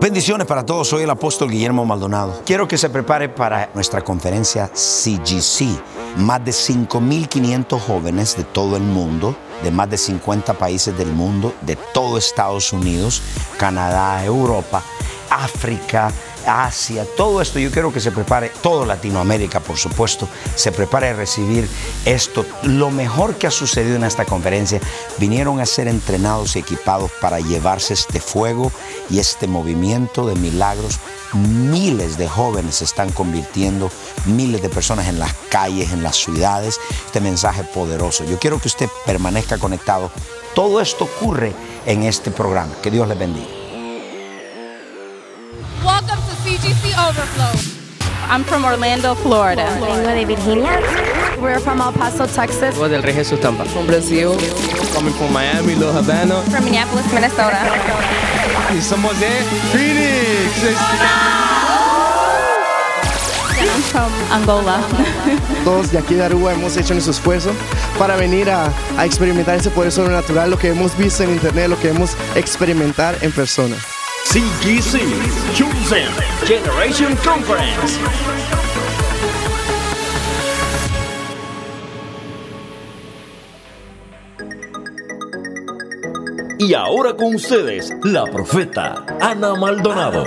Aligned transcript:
Bendiciones 0.00 0.46
para 0.46 0.64
todos, 0.64 0.88
soy 0.88 1.02
el 1.02 1.10
apóstol 1.10 1.50
Guillermo 1.50 1.84
Maldonado. 1.84 2.40
Quiero 2.46 2.66
que 2.66 2.78
se 2.78 2.88
prepare 2.88 3.28
para 3.28 3.68
nuestra 3.74 4.00
conferencia 4.00 4.68
CGC. 4.68 5.66
Más 6.16 6.42
de 6.42 6.52
5.500 6.52 7.78
jóvenes 7.78 8.34
de 8.34 8.44
todo 8.44 8.78
el 8.78 8.82
mundo, 8.82 9.36
de 9.62 9.70
más 9.70 9.90
de 9.90 9.98
50 9.98 10.54
países 10.54 10.96
del 10.96 11.12
mundo, 11.12 11.52
de 11.60 11.76
todo 11.76 12.16
Estados 12.16 12.72
Unidos, 12.72 13.20
Canadá, 13.58 14.24
Europa, 14.24 14.82
África, 15.28 16.10
Asia, 16.46 17.06
todo 17.16 17.40
esto 17.40 17.58
yo 17.58 17.70
quiero 17.70 17.92
que 17.92 18.00
se 18.00 18.12
prepare, 18.12 18.50
todo 18.62 18.84
Latinoamérica 18.84 19.60
por 19.60 19.76
supuesto, 19.76 20.28
se 20.54 20.72
prepare 20.72 21.08
a 21.08 21.14
recibir 21.14 21.68
esto. 22.04 22.44
Lo 22.62 22.90
mejor 22.90 23.36
que 23.36 23.46
ha 23.46 23.50
sucedido 23.50 23.96
en 23.96 24.04
esta 24.04 24.24
conferencia, 24.24 24.80
vinieron 25.18 25.60
a 25.60 25.66
ser 25.66 25.88
entrenados 25.88 26.56
y 26.56 26.60
equipados 26.60 27.10
para 27.20 27.40
llevarse 27.40 27.94
este 27.94 28.20
fuego 28.20 28.72
y 29.08 29.18
este 29.18 29.46
movimiento 29.46 30.26
de 30.26 30.34
milagros. 30.34 30.98
Miles 31.32 32.18
de 32.18 32.28
jóvenes 32.28 32.76
se 32.76 32.84
están 32.84 33.12
convirtiendo, 33.12 33.90
miles 34.26 34.62
de 34.62 34.68
personas 34.68 35.08
en 35.08 35.18
las 35.18 35.32
calles, 35.48 35.92
en 35.92 36.02
las 36.02 36.16
ciudades. 36.16 36.80
Este 37.06 37.20
mensaje 37.20 37.62
poderoso. 37.64 38.24
Yo 38.24 38.38
quiero 38.38 38.60
que 38.60 38.68
usted 38.68 38.88
permanezca 39.06 39.58
conectado. 39.58 40.10
Todo 40.54 40.80
esto 40.80 41.04
ocurre 41.04 41.52
en 41.86 42.02
este 42.02 42.30
programa. 42.30 42.72
Que 42.82 42.90
Dios 42.90 43.06
les 43.06 43.18
bendiga. 43.18 43.59
Welcome 45.84 46.18
to 46.28 46.34
CGC 46.44 46.92
Overflow. 47.08 47.52
I'm 48.28 48.44
from 48.44 48.64
Orlando, 48.64 49.14
Florida. 49.14 49.64
Vengo 49.80 50.14
de 50.14 50.24
Virginia. 50.26 50.78
We're 51.40 51.58
from 51.58 51.80
El 51.80 51.92
Paso, 51.92 52.26
Texas. 52.26 52.76
Voz 52.76 52.90
del 52.90 53.02
Rey 53.02 53.14
Jesús 53.14 53.40
Tampa. 53.40 53.64
From 53.64 53.86
Brazil. 53.86 54.36
Coming 54.92 55.14
from 55.14 55.32
Miami, 55.32 55.74
Little 55.74 55.92
Havana. 55.92 56.42
From 56.50 56.64
Minneapolis, 56.64 57.06
Minnesota. 57.14 57.58
Y 58.76 58.80
somos 58.82 59.18
de 59.18 59.30
Phoenix. 59.72 60.76
I'm 63.58 63.82
from 63.82 64.12
Angola. 64.32 64.80
Todos 65.64 65.90
de 65.90 65.98
aquí 65.98 66.14
de 66.14 66.24
Aruba 66.24 66.52
hemos 66.52 66.76
hecho 66.76 66.92
nuestro 66.92 67.12
esfuerzo 67.12 67.52
para 67.98 68.16
venir 68.16 68.50
a, 68.50 68.70
a 68.98 69.06
experimentar 69.06 69.56
ese 69.56 69.70
poder 69.70 69.92
sobrenatural, 69.92 70.50
lo 70.50 70.58
que 70.58 70.68
hemos 70.68 70.96
visto 70.98 71.22
en 71.22 71.30
internet, 71.30 71.68
lo 71.68 71.78
que 71.78 71.88
hemos 71.88 72.16
experimentar 72.34 73.16
en 73.22 73.32
persona. 73.32 73.76
CGC, 74.32 75.00
Chosen 75.56 76.06
Generation 76.46 77.16
Conference. 77.16 77.98
Y 86.60 86.74
ahora 86.74 87.16
con 87.16 87.34
ustedes, 87.34 87.90
la 88.04 88.24
profeta 88.26 89.04
Ana 89.20 89.56
Maldonado. 89.56 90.24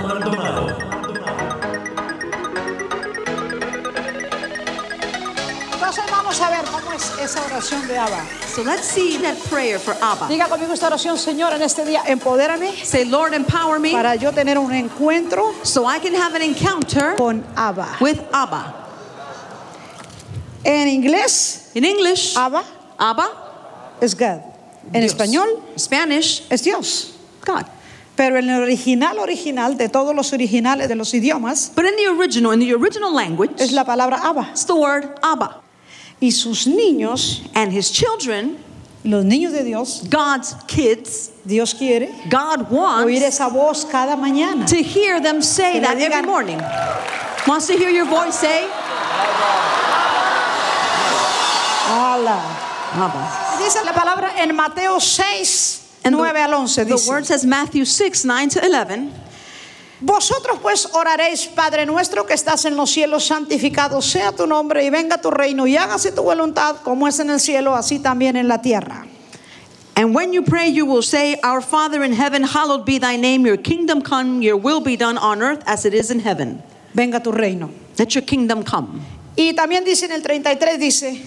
Oración 7.53 7.87
de 7.87 7.97
Abba. 7.97 8.25
So 8.47 8.63
let's 8.63 8.85
see 8.87 9.17
that 9.19 9.37
prayer 9.49 9.79
for 9.79 9.93
Abba. 10.01 10.27
Diga 10.27 10.47
conmigo 10.47 10.73
esta 10.73 10.87
oración, 10.87 11.17
Señor, 11.17 11.53
en 11.53 11.61
este 11.61 11.85
día, 11.85 12.01
empodérame 12.05 12.71
Say, 12.83 13.05
Lord, 13.05 13.33
empower 13.33 13.79
me 13.79 13.91
para 13.91 14.15
yo 14.15 14.31
tener 14.31 14.57
un 14.57 14.73
encuentro 14.73 15.53
so 15.63 15.85
I 15.85 15.99
can 15.99 16.13
have 16.15 16.35
an 16.35 16.41
encounter 16.41 17.15
con 17.15 17.43
Abba. 17.55 17.97
with 18.01 18.19
Abba. 18.33 18.73
En 20.65 20.87
inglés, 20.87 21.69
In 21.75 21.83
English, 21.85 22.35
Abba 22.37 22.63
Abba, 22.97 23.29
es 24.01 24.13
God. 24.15 24.41
En 24.93 25.01
Dios. 25.01 25.13
español, 25.13 25.47
Spanish, 25.77 26.43
es 26.49 26.61
Dios. 26.63 27.13
God. 27.45 27.65
Pero 28.15 28.37
en 28.37 28.47
el 28.49 28.61
original 28.61 29.17
original 29.19 29.75
de 29.75 29.89
todos 29.89 30.15
los 30.15 30.31
originales 30.33 30.87
de 30.87 30.95
los 30.95 31.13
idiomas 31.15 31.71
But 31.75 31.85
in 31.85 31.95
the 31.95 32.07
original, 32.09 32.51
in 32.51 32.59
the 32.59 32.73
original 32.75 33.11
language, 33.11 33.59
es 33.59 33.71
la 33.71 33.83
palabra 33.83 34.19
Abba. 34.23 34.49
it's 34.51 34.65
the 34.65 34.75
word 34.75 35.17
Abba. 35.23 35.62
Y 36.23 36.31
sus 36.31 36.65
niños, 36.65 37.41
And 37.53 37.73
his 37.73 37.91
children, 37.91 38.57
los 39.03 39.25
niños 39.25 39.51
de 39.51 39.61
Dios, 39.65 40.03
God's 40.09 40.55
kids, 40.67 41.31
Dios 41.45 41.73
quiere 41.73 42.07
God 42.29 42.69
oír 42.69 42.71
wants 42.71 43.21
esa 43.21 43.49
voz 43.49 43.83
cada 43.83 44.15
mañana. 44.15 44.65
to 44.65 44.81
hear 44.81 45.19
them 45.19 45.41
say 45.41 45.81
that 45.81 45.97
every 45.97 46.21
morning. 46.21 46.59
Wants 47.45 47.67
to 47.67 47.73
hear 47.73 47.89
your 47.89 48.05
voice 48.05 48.39
say, 48.39 48.63
Ala. 51.91 52.39
Abba. 52.95 53.57
Dice 53.61 53.83
la 53.83 53.91
palabra 53.91 54.31
en 54.37 54.55
Mateo 54.55 54.99
6, 54.99 55.81
And 56.05 56.15
9 56.15 56.35
al 56.37 56.53
11. 56.53 56.87
the 56.87 57.05
word 57.09 57.25
says 57.25 57.45
Matthew 57.45 57.83
6, 57.83 58.23
9 58.23 58.49
to 58.49 58.65
11. 58.65 59.11
Vosotros 60.05 60.59
pues 60.61 60.89
oraréis, 60.91 61.47
Padre 61.47 61.85
nuestro 61.85 62.25
que 62.25 62.33
estás 62.33 62.65
en 62.65 62.75
los 62.75 62.91
cielos, 62.91 63.25
santificado 63.25 64.01
sea 64.01 64.33
tu 64.33 64.45
nombre 64.45 64.83
y 64.83 64.89
venga 64.89 65.21
tu 65.21 65.31
reino 65.31 65.65
y 65.65 65.77
hágase 65.77 66.11
tu 66.11 66.23
voluntad 66.23 66.75
como 66.83 67.07
es 67.07 67.19
en 67.19 67.29
el 67.29 67.39
cielo, 67.39 67.73
así 67.73 67.99
también 67.99 68.35
en 68.35 68.49
la 68.49 68.61
tierra. 68.61 69.05
And 69.95 70.13
when 70.13 70.33
you 70.33 70.43
pray, 70.43 70.69
you 70.69 70.85
will 70.85 71.03
say, 71.03 71.37
Our 71.41 71.61
Father 71.61 72.03
in 72.03 72.11
heaven, 72.11 72.43
hallowed 72.43 72.83
be 72.83 72.97
thy 72.97 73.15
name, 73.15 73.47
your 73.47 73.55
kingdom 73.55 74.01
come, 74.01 74.41
your 74.41 74.57
will 74.57 74.81
be 74.81 74.97
done 74.97 75.17
on 75.17 75.41
earth 75.41 75.63
as 75.65 75.85
it 75.85 75.93
is 75.93 76.11
in 76.11 76.19
heaven. 76.19 76.61
Venga 76.93 77.21
tu 77.21 77.31
reino. 77.31 77.69
Let 77.97 78.13
your 78.13 78.23
kingdom 78.25 78.63
come. 78.63 79.05
Y 79.37 79.53
también 79.53 79.85
dice 79.85 80.03
en 80.03 80.11
el 80.11 80.21
33, 80.21 80.79
dice, 80.79 81.21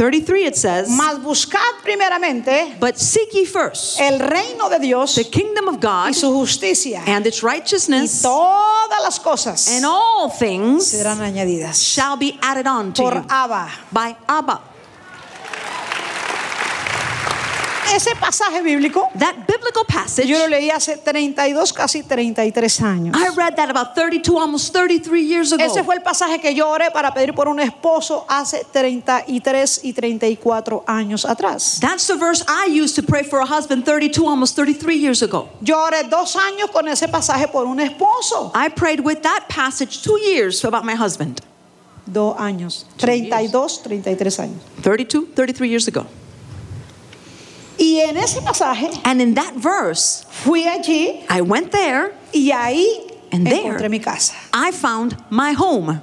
33 0.00 0.46
it 0.46 0.56
says, 0.56 0.88
mas 0.88 1.18
buscad 1.18 1.60
primeramente 1.82 2.74
But 2.80 2.96
seek 2.96 3.34
ye 3.34 3.44
first 3.44 4.00
el 4.00 4.18
reino 4.18 4.70
de 4.70 4.78
Dios 4.78 5.14
the 5.16 5.24
kingdom 5.24 5.68
of 5.68 5.78
God 5.78 6.06
y 6.08 6.12
su 6.12 6.32
justicia 6.32 7.02
and 7.06 7.26
its 7.26 7.42
y 7.42 7.46
righteousness, 7.52 8.22
todas 8.22 9.02
las 9.02 9.18
cosas 9.18 9.68
and 9.68 9.84
all 9.84 10.30
things 10.30 10.86
serán 10.86 11.20
añadidas 11.20 11.82
shall 11.82 12.16
be 12.16 12.38
added 12.40 12.66
on 12.66 12.94
to 12.94 13.02
por 13.02 13.14
you 13.14 13.24
Abba. 13.28 13.68
by 13.92 14.16
Abba. 14.26 14.69
Ese 17.94 18.14
pasaje 18.14 18.62
bíblico 18.62 19.08
That 19.18 19.46
biblical 19.46 19.84
passage, 19.84 20.26
yo 20.28 20.38
lo 20.38 20.46
leí 20.46 20.70
hace 20.70 20.96
32, 20.96 21.72
casi 21.72 22.02
33 22.02 22.80
años. 22.82 23.16
I 23.16 23.34
read 23.36 23.56
that 23.56 23.68
about 23.68 23.94
32, 23.94 24.40
almost 24.40 24.72
33 24.72 25.20
years 25.20 25.52
ago. 25.52 25.64
Ese 25.64 25.82
fue 25.82 25.96
el 25.96 26.02
pasaje 26.02 26.40
que 26.40 26.54
yo 26.54 26.68
oré 26.68 26.90
para 26.92 27.12
pedir 27.12 27.34
por 27.34 27.48
un 27.48 27.58
esposo 27.58 28.24
hace 28.28 28.64
33 28.72 29.80
y 29.82 29.92
34 29.92 30.84
años 30.86 31.24
atrás. 31.24 31.78
That's 31.80 32.06
the 32.06 32.16
verse 32.16 32.44
I 32.46 32.66
used 32.66 32.94
to 32.96 33.02
pray 33.02 33.24
for 33.24 33.40
a 33.40 33.46
husband 33.46 33.84
32, 33.84 34.24
almost 34.24 34.54
33 34.56 34.96
years 34.96 35.22
ago. 35.22 35.48
Yo 35.60 35.76
oré 35.76 36.04
dos 36.08 36.36
años 36.36 36.70
con 36.70 36.86
ese 36.88 37.08
pasaje 37.08 37.48
por 37.50 37.66
un 37.66 37.80
esposo. 37.80 38.52
I 38.54 38.68
prayed 38.68 39.00
with 39.00 39.22
that 39.22 39.48
passage 39.48 40.02
two 40.02 40.18
years 40.18 40.64
about 40.64 40.84
my 40.84 40.94
husband. 40.94 41.40
Dos 42.06 42.36
años. 42.38 42.84
32, 42.98 43.82
33 43.82 44.38
años. 44.38 44.60
32, 44.82 45.34
33 45.34 45.68
years 45.68 45.88
ago. 45.88 46.06
Y 47.80 47.98
en 48.00 48.16
ese 48.18 48.42
pasaje 48.42 48.90
And 49.04 49.22
in 49.22 49.34
that 49.34 49.54
verse, 49.54 50.24
fui 50.28 50.64
allí 50.64 51.24
I 51.30 51.40
went 51.40 51.70
there, 51.72 52.12
y 52.34 52.50
ahí 52.52 53.10
And 53.32 53.46
there- 53.46 53.88
mi 53.88 53.98
casa. 54.00 54.34
I 54.52 54.70
found 54.70 55.16
my 55.30 55.52
home. 55.54 56.00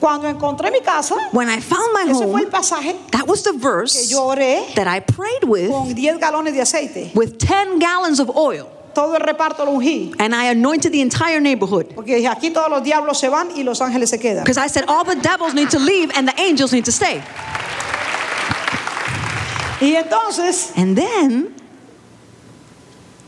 Cuando 0.00 0.28
encontré 0.28 0.70
mi 0.70 0.80
casa, 0.80 1.16
When 1.32 1.48
I 1.48 1.60
found 1.60 1.92
my 1.94 2.02
ese 2.10 2.18
fue 2.30 2.40
el 2.42 2.46
home, 2.46 2.50
pasaje 2.50 2.94
that 3.12 3.26
was 3.26 3.42
the 3.42 3.52
que 3.52 3.58
verse 3.58 4.10
yo 4.10 4.26
oré 4.26 4.74
that 4.74 4.86
I 4.86 5.00
prayed 5.00 5.44
with 5.44 5.70
con 5.70 5.94
10 5.94 6.18
galones 6.20 6.52
de 6.52 6.60
aceite. 6.60 7.12
with 7.14 7.38
10 7.38 7.78
gallons 7.78 8.20
of 8.20 8.28
oil. 8.36 8.68
Todo 8.94 9.14
el 9.14 9.20
reparto 9.22 9.64
lo 9.64 9.72
ungí. 9.72 10.14
And 10.20 10.34
I 10.34 10.50
anointed 10.50 10.92
the 10.92 11.00
entire 11.00 11.40
neighborhood. 11.40 11.94
Porque 11.94 12.24
aquí 12.28 12.50
todos 12.52 12.68
los 12.70 12.82
diablos 12.84 13.18
se 13.18 13.28
van 13.28 13.50
y 13.56 13.62
los 13.62 13.80
ángeles 13.80 14.10
se 14.10 14.18
quedan. 14.18 14.44
Because 14.44 14.58
I 14.58 14.66
said 14.68 14.84
all 14.88 15.04
the 15.04 15.16
devils 15.16 15.54
need 15.54 15.70
to 15.70 15.78
leave 15.78 16.12
and 16.14 16.28
the 16.28 16.38
angels 16.40 16.72
need 16.72 16.84
to 16.84 16.92
stay. 16.92 17.22
Y 19.84 19.94
entonces, 19.96 20.72
And 20.76 20.96
then, 20.96 21.54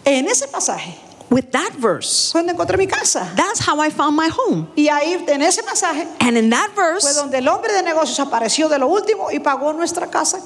en 0.04 0.26
ese 0.28 0.46
pasaje, 0.48 0.94
with 1.30 1.50
that 1.50 1.72
verse, 1.78 2.30
fue 2.32 2.40
donde 2.42 2.52
encontré 2.54 2.78
mi 2.78 2.86
casa. 2.86 3.28
that's 3.36 3.58
how 3.60 3.80
I 3.80 3.90
found 3.90 4.16
my 4.16 4.28
home. 4.28 4.68
Y 4.76 4.88
ahí, 4.88 5.12
en 5.28 5.42
ese 5.42 5.62
pasaje, 5.62 6.06
And 6.20 6.36
in 6.38 6.50
that 6.50 6.70
fue 6.74 6.84
verse 6.84 7.14
donde 7.14 7.38
el 7.38 7.48
hombre 7.48 7.72
de 7.72 7.82
negocios 7.82 8.18
apareció 8.20 8.68
de 8.68 8.78
lo 8.78 8.86
último 8.88 9.28
y 9.32 9.38
pagó 9.40 9.72
nuestra 9.74 10.06
casa. 10.10 10.38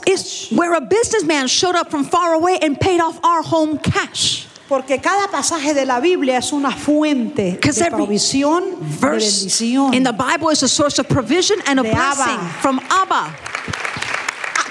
where 0.56 0.74
a 0.74 0.80
businessman 0.80 1.46
showed 1.46 1.74
up 1.76 1.90
from 1.90 2.04
far 2.04 2.34
away 2.34 2.58
and 2.62 2.78
paid 2.80 3.00
off 3.00 3.18
our 3.22 3.42
home 3.42 3.78
cash. 3.78 4.46
Porque 4.68 5.00
cada 5.02 5.26
pasaje 5.26 5.74
de 5.74 5.84
la 5.84 5.98
Biblia 5.98 6.38
es 6.38 6.52
una 6.52 6.70
fuente 6.70 7.52
Because 7.56 7.80
de 7.80 7.86
every 7.86 7.96
provisión, 8.06 8.78
de 8.78 8.96
Verse 9.00 9.40
bendición. 9.44 9.92
in 9.94 10.04
the 10.04 10.12
Bible 10.12 10.48
is 10.50 10.62
a 10.62 10.68
source 10.68 11.00
of 11.00 11.08
provision 11.08 11.58
and 11.66 11.80
a 11.80 11.82
blessing 11.82 12.38
Abba. 12.38 12.48
from 12.62 12.80
Abba. 12.88 13.34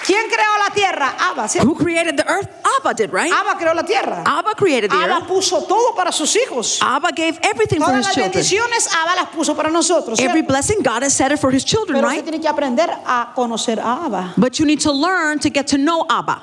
¿Quién 0.10 0.26
creó 0.28 0.58
la 0.68 0.74
tierra? 0.74 1.14
Abba, 1.30 1.48
¿cierto? 1.48 1.70
Who 1.70 1.76
created 1.78 2.16
the 2.18 2.26
earth? 2.28 2.50
Abba 2.80 2.96
did, 2.96 3.12
right? 3.14 3.32
Abba 3.32 3.56
creó 3.60 3.76
la 3.76 3.84
tierra. 3.84 4.24
Abba 4.26 4.56
created 4.56 4.90
the 4.90 4.96
Abba 4.98 5.18
earth. 5.20 5.28
puso 5.28 5.62
todo 5.68 5.94
para 5.96 6.12
sus 6.12 6.36
hijos. 6.36 6.80
Abba 6.82 7.10
gave 7.12 7.38
everything 7.44 7.78
for 7.80 7.90
Todas 7.94 8.00
his 8.00 8.06
las 8.08 8.16
children. 8.16 8.32
bendiciones 8.32 8.90
Abba 8.92 9.16
las 9.22 9.30
puso 9.30 9.56
para 9.56 9.70
nosotros. 9.70 10.20
Every 10.20 10.42
¿cierto? 10.42 10.48
blessing 10.48 10.78
God 10.82 11.04
has 11.04 11.14
set 11.14 11.32
it 11.32 11.38
for 11.40 11.52
his 11.52 11.64
children, 11.64 11.98
Pero 12.02 12.08
usted 12.08 12.22
right? 12.22 12.26
tiene 12.26 12.42
que 12.42 12.50
aprender 12.50 12.90
a 13.06 13.34
conocer 13.36 13.78
a 13.80 14.06
Abba. 14.06 14.34
But 14.36 14.58
you 14.58 14.66
need 14.66 14.80
to 14.82 14.92
learn 14.92 15.38
to 15.42 15.50
get 15.52 15.68
to 15.68 15.78
know 15.78 16.08
Abba. 16.10 16.42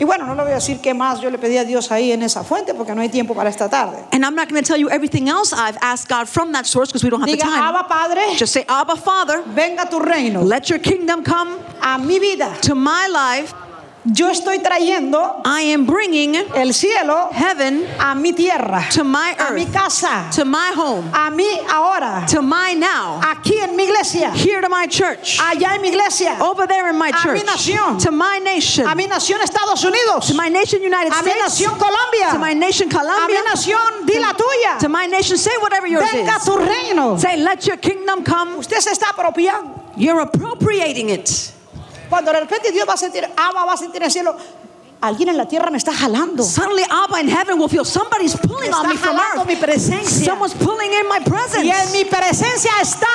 Y 0.00 0.04
bueno, 0.04 0.26
no 0.26 0.34
le 0.34 0.42
voy 0.42 0.52
a 0.52 0.56
decir 0.56 0.78
qué 0.80 0.94
más 0.94 1.20
yo 1.20 1.28
le 1.28 1.38
pedí 1.38 1.56
a 1.58 1.64
Dios 1.64 1.90
ahí 1.90 2.12
en 2.12 2.22
esa 2.22 2.44
fuente 2.44 2.72
porque 2.72 2.94
no 2.94 3.00
hay 3.00 3.08
tiempo 3.08 3.34
para 3.34 3.50
esta 3.50 3.68
tarde. 3.68 3.98
And 4.12 4.24
I'm 4.24 4.34
not 4.36 4.48
going 4.48 4.62
to 4.62 4.66
tell 4.66 4.78
you 4.78 4.88
everything 4.90 5.28
else 5.28 5.52
I've 5.52 5.76
asked 5.80 6.08
God 6.08 6.28
from 6.28 6.52
that 6.52 6.66
source 6.66 6.88
because 6.90 7.02
we 7.02 7.10
don't 7.10 7.20
have 7.20 7.28
the 7.28 7.36
Diga, 7.36 7.42
time. 7.42 7.62
Abba 7.74 7.88
Padre, 7.88 8.36
Just 8.36 8.52
say, 8.52 8.64
Abba 8.68 8.96
Father, 8.96 9.42
venga 9.46 9.86
tu 9.90 9.98
reino 9.98 10.42
let 10.44 10.68
your 10.70 10.78
kingdom 10.78 11.24
come 11.24 11.58
a 11.82 11.98
mi 11.98 12.18
vida. 12.20 12.56
to 12.62 12.74
my 12.76 13.08
life. 13.08 13.52
Yo 14.04 14.30
estoy 14.30 14.60
trayendo 14.60 15.42
I 15.44 15.72
am 15.74 15.84
bringing 15.84 16.34
el 16.54 16.72
cielo 16.72 17.28
heaven 17.32 17.84
a 17.98 18.14
mi 18.14 18.32
tierra, 18.32 18.86
to 18.94 19.02
my 19.04 19.34
a 19.38 19.52
mi 19.52 19.62
earth, 19.64 19.72
casa, 19.72 20.30
to 20.34 20.44
my 20.44 20.72
home, 20.74 21.10
a 21.12 21.30
mí 21.30 21.46
ahora, 21.68 22.24
to 22.28 22.40
my 22.40 22.74
now, 22.74 23.20
aquí 23.20 23.58
en 23.60 23.76
mi 23.76 23.84
iglesia, 23.84 24.30
here 24.30 24.60
to 24.62 24.68
my 24.68 24.86
church, 24.86 25.38
allá 25.40 25.74
en 25.74 25.82
mi 25.82 25.88
iglesia, 25.88 26.38
over 26.40 26.66
there 26.66 26.88
in 26.88 26.96
my 26.96 27.08
A 27.10 27.32
mi 27.32 27.40
church, 27.40 27.46
nación. 27.46 27.98
to 28.00 28.10
my 28.12 28.38
nation, 28.38 28.86
a 28.86 28.94
mi 28.94 29.06
nación 29.08 29.40
Estados 29.42 29.84
Unidos, 29.84 30.28
to 30.28 30.34
my 30.34 30.48
nation 30.48 30.80
United 30.80 31.12
a 31.12 31.22
mi 31.22 31.30
States, 31.30 31.42
nación 31.60 31.76
Colombia, 31.78 32.30
to 32.32 32.38
my 32.38 32.54
nation 32.54 32.88
a 32.88 32.94
mi 32.94 32.98
Colombia, 33.00 33.42
nación 33.44 34.06
di 34.06 34.18
la 34.20 34.32
tuya. 34.32 34.78
to 34.78 34.88
my 34.88 35.06
nation, 35.06 35.36
say 35.36 35.52
whatever 35.60 35.86
yours 35.88 36.08
Venga 36.10 36.36
is. 36.36 36.44
tu 36.44 36.56
reino. 36.56 37.16
Say, 37.18 37.36
let 37.36 37.66
your 37.66 37.76
kingdom 37.76 38.22
come. 38.24 38.56
Usted 38.58 38.80
se 38.80 38.90
está 38.92 39.08
apropiando. 39.12 39.82
You're 39.96 40.20
appropriating 40.20 41.10
it. 41.10 41.52
Cuando 42.08 42.32
de 42.32 42.40
repente 42.40 42.72
Dios 42.72 42.86
va 42.88 42.94
a 42.94 42.96
sentir, 42.96 43.24
Abba 43.36 43.64
va 43.64 43.72
a 43.72 43.76
sentir 43.76 43.96
en 44.00 44.04
el 44.06 44.10
cielo, 44.10 44.36
alguien 45.00 45.28
en 45.28 45.36
la 45.36 45.46
tierra 45.46 45.70
me 45.70 45.78
está 45.78 45.92
jalando. 45.92 46.42
Suddenly, 46.42 46.84
Abba 46.90 47.20
in 47.20 47.28
heaven 47.28 47.58
will 47.58 47.68
feel 47.68 47.84
somebody's 47.84 48.34
pulling 48.36 48.72
on 48.72 48.88
me 48.88 48.96
from 48.96 49.16
jalando 49.16 49.44
mi 49.46 49.54
earth. 49.54 49.60
presencia. 49.64 50.24
Someone's 50.24 50.54
pulling 50.54 50.92
in 50.92 51.06
my 51.08 51.18
Y 51.18 51.20
en 51.20 51.24
presence. 51.24 51.92
mi 51.92 52.04
presencia 52.04 52.72
está 52.80 53.06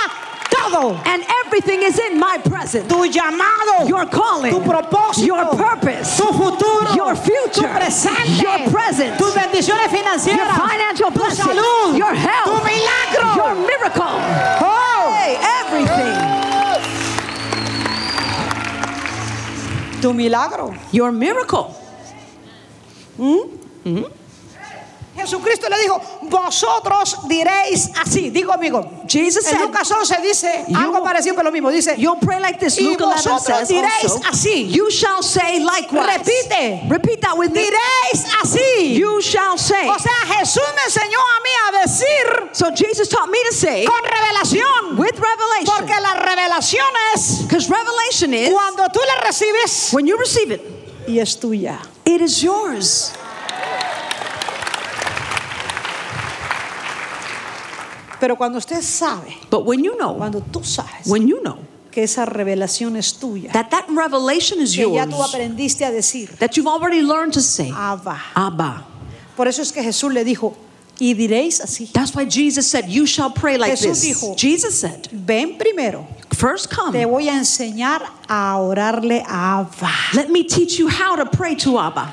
todo. 0.49 0.95
And 1.05 1.23
everything 1.45 1.81
is 1.81 1.97
in 1.99 2.19
my 2.19 2.37
presence. 2.37 2.87
Tu 2.87 2.95
llamado, 3.09 3.87
Your 3.87 4.05
calling, 4.09 4.51
tu 4.53 4.61
propósito, 4.61 5.25
your 5.25 5.45
purpose, 5.57 6.15
tu 6.15 6.27
futuro, 6.31 6.95
your 6.95 7.15
future, 7.15 7.49
tu 7.53 7.63
presente, 7.63 8.41
your 8.41 8.69
present, 8.71 9.17
tus 9.17 9.33
bendiciones 9.33 9.89
your 9.91 9.99
financieras, 10.03 10.55
financial 10.69 11.11
tu 11.11 11.19
blessing, 11.19 11.43
salud, 11.45 11.55
your 11.55 11.63
tu 11.63 11.82
health, 11.82 11.82
tu 20.03 20.13
milagro. 20.13 20.73
Your 20.91 21.11
miracle. 21.13 21.73
Mm-hmm. 23.17 23.87
Mm-hmm. 23.87 24.22
Jesucristo 25.23 25.67
le 25.69 25.77
dijo, 25.79 25.99
vosotros 26.23 27.17
diréis 27.27 27.89
así. 28.01 28.29
Digo, 28.29 28.51
amigo. 28.53 28.89
Jesus 29.07 29.45
En 29.51 29.61
Lucas 29.61 29.89
11 29.91 30.17
dice 30.21 30.65
You- 30.67 30.77
algo 30.77 31.03
parecido, 31.03 31.35
pero 31.35 31.45
lo 31.45 31.51
mismo. 31.51 31.69
Dice, 31.71 31.95
You'll 31.97 32.19
pray 32.19 32.39
like 32.39 32.59
this. 32.59 32.79
Luke 32.79 33.01
11 33.03 33.29
vosotros 33.29 33.67
diréis 33.67 34.03
also, 34.11 34.21
así. 34.29 34.69
You 34.69 34.89
shall 34.91 35.21
say 35.23 35.59
likewise. 35.59 36.05
Repite. 36.19 36.89
Repeat 36.89 37.21
that 37.21 37.37
with 37.37 37.51
me. 37.51 37.61
diréis 37.61 38.25
así. 38.41 38.95
You 38.95 39.21
shall 39.21 39.57
say. 39.57 39.87
O 39.89 39.97
sea, 39.99 40.37
Jesús 40.37 40.63
me 40.75 40.81
enseñó 40.85 41.17
a 41.19 41.39
mí 41.43 41.49
a 41.67 41.81
decir 41.83 42.49
So 42.53 42.71
Jesus 42.75 43.07
taught 43.09 43.29
me 43.29 43.37
to 43.49 43.53
say 43.55 43.85
con 43.85 44.01
revelación. 44.03 44.97
with 44.97 45.17
revelation. 45.19 45.65
Porque 45.65 45.99
la 46.01 46.15
revelación 46.15 46.85
es 47.15 47.43
Because 47.43 47.69
revelation 47.69 48.33
is 48.33 48.49
cuando 48.51 48.87
tú 48.89 48.99
la 49.07 49.21
recibes 49.23 49.89
when 49.93 50.05
you 50.07 50.17
receive 50.17 50.51
it, 50.51 50.61
y 51.07 51.19
es 51.19 51.37
tuya. 51.39 51.79
it 52.05 52.21
is 52.21 52.41
yours. 52.41 53.11
Pero 58.23 58.37
cuando 58.37 58.57
usted 58.57 58.81
sabe, 58.81 59.35
But 59.49 59.65
when 59.65 59.83
you 59.83 59.97
know, 59.97 60.15
cuando 60.15 60.39
tú 60.39 60.63
sabes 60.63 61.07
when 61.07 61.27
you 61.27 61.41
know 61.41 61.57
que 61.91 62.03
esa 62.03 62.25
revelación 62.25 62.95
es 62.95 63.19
tuya, 63.19 63.51
that 63.51 63.69
that 63.69 63.83
revelation 63.89 64.61
is 64.61 64.73
que 64.73 64.89
ya 64.93 65.05
tú 65.05 65.17
yours, 65.17 65.33
aprendiste 65.33 65.83
a 65.83 65.91
decir, 65.91 66.29
that 66.39 66.55
you've 66.55 66.65
already 66.69 67.01
learned 67.01 67.33
to 67.33 67.41
say, 67.41 67.69
Abba. 67.75 68.21
Abba. 68.33 68.85
Por 69.35 69.49
eso 69.49 69.61
es 69.61 69.73
que 69.73 69.83
Jesús 69.83 70.13
le 70.13 70.23
dijo, 70.23 70.55
y 70.99 71.13
diréis 71.15 71.59
así, 71.59 71.91
That's 71.91 72.15
why 72.15 72.23
Jesus 72.23 72.65
said, 72.65 72.87
You 72.87 73.05
shall 73.05 73.29
pray 73.29 73.57
like 73.57 73.73
Jesús 73.73 73.99
this. 73.99 74.21
dijo, 74.21 74.37
Jesus 74.37 74.79
said, 74.79 75.09
ven 75.11 75.57
primero, 75.57 76.07
First 76.31 76.69
te 76.69 76.77
come, 76.77 77.05
voy 77.05 77.27
a 77.27 77.33
enseñar 77.33 78.03
a 78.29 78.57
orarle 78.57 79.21
a 79.27 79.59
Abba. 79.59 79.91
let 80.13 80.29
me 80.29 80.45
teach 80.45 80.79
you 80.79 80.87
how 80.87 81.17
to 81.17 81.25
pray 81.25 81.55
to 81.55 81.77
Abba. 81.77 82.09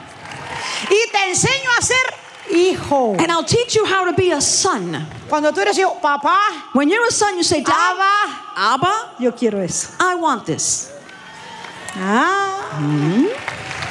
Y 0.91 1.11
te 1.13 1.31
enseño 1.31 1.71
a 1.79 1.83
ser 1.83 2.19
hijo. 2.50 3.17
And 3.19 3.31
I'll 3.31 3.44
teach 3.44 3.75
you 3.75 3.85
how 3.85 4.05
to 4.05 4.12
be 4.12 4.31
a 4.32 4.41
son. 4.41 5.06
Cuando 5.29 5.52
tú 5.52 5.61
eres 5.61 5.76
hijo, 5.79 6.00
papá, 6.00 6.37
When 6.73 6.88
you're 6.88 7.06
a 7.06 7.11
son, 7.11 7.37
you 7.37 7.43
say, 7.43 7.62
Dad, 7.62 7.73
Abba, 7.75 8.38
Abba, 8.56 9.14
yo 9.19 9.32
quiero 9.32 9.61
eso. 9.61 9.94
I 10.00 10.14
want 10.17 10.47
this. 10.47 10.93
Ah. 11.97 12.56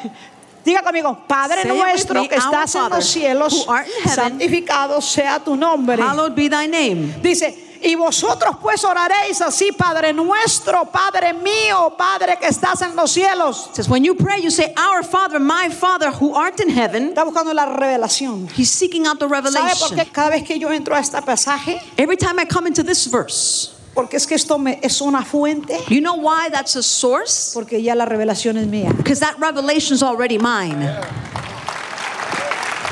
diga 0.64 0.84
conmigo, 0.84 1.18
Padre 1.28 1.64
Say 1.64 1.72
it 1.72 1.74
nuestro 1.75 2.22
me, 2.22 2.30
que 2.30 2.36
estás 2.36 2.75
en 2.75 2.82
Father, 2.82 2.98
los 2.98 3.06
cielos, 3.08 3.66
heaven, 3.68 4.16
santificado 4.16 5.02
sea 5.02 5.40
tu 5.40 5.56
nombre. 5.56 5.98
Hallowed 6.00 6.36
be 6.36 6.48
thy 6.48 6.68
name. 6.68 7.16
Dice, 7.24 7.58
y 7.86 7.96
vosotros 7.96 8.58
pues 8.62 8.84
oraréis 8.84 9.42
así, 9.42 9.72
Padre 9.72 10.13
nuestro, 10.13 10.86
Padre 10.86 11.34
mío, 11.34 11.94
Padre 11.98 12.38
que 12.39 12.48
estás 12.48 12.82
en 12.82 12.96
los 12.96 13.12
cielos. 13.12 13.70
Says, 13.74 13.88
when 13.88 14.04
you 14.04 14.15
pray, 14.15 14.42
you 14.42 14.50
say, 14.51 14.74
Our 14.77 15.04
Father, 15.04 15.39
my 15.39 15.70
Father 15.70 16.12
who 16.12 16.34
art 16.36 16.60
in 16.60 16.70
heaven. 16.70 17.10
Está 17.13 17.24
buscando 17.24 17.54
la 17.54 17.65
revelación. 17.65 18.50
He's 18.56 18.72
seeking 18.72 19.06
out 19.08 19.20
the 19.20 19.27
¿Sabe 19.27 19.42
por 19.44 19.51
revelation. 19.54 19.96
qué 19.98 20.12
cada 20.12 20.30
vez 20.32 20.44
que 20.44 20.58
yo 20.60 20.70
entro 20.72 20.96
a 20.96 21.00
este 21.00 21.22
pasaje? 21.22 21.80
Every 21.98 22.18
time 22.18 22.39
I 22.39 22.46
come 22.46 22.68
into 22.68 22.84
this 22.84 23.06
verse, 23.08 23.72
Porque 23.94 24.15
es 24.18 24.25
que 24.27 24.36
esto 24.36 24.58
me, 24.58 24.80
es 24.84 25.00
una 25.01 25.24
fuente. 25.24 25.80
you 25.88 26.01
know 26.01 26.15
why 26.15 26.50
that's 26.50 26.75
a 26.75 26.84
source? 26.84 27.54
Porque 27.54 27.82
ya 27.82 27.96
la 27.96 28.06
revelación 28.06 28.58
es 28.58 28.68
mía. 28.68 28.92
Because 28.98 29.20
that 29.22 29.38
revelation's 29.39 30.04
already 30.04 30.38
mine. 30.38 30.82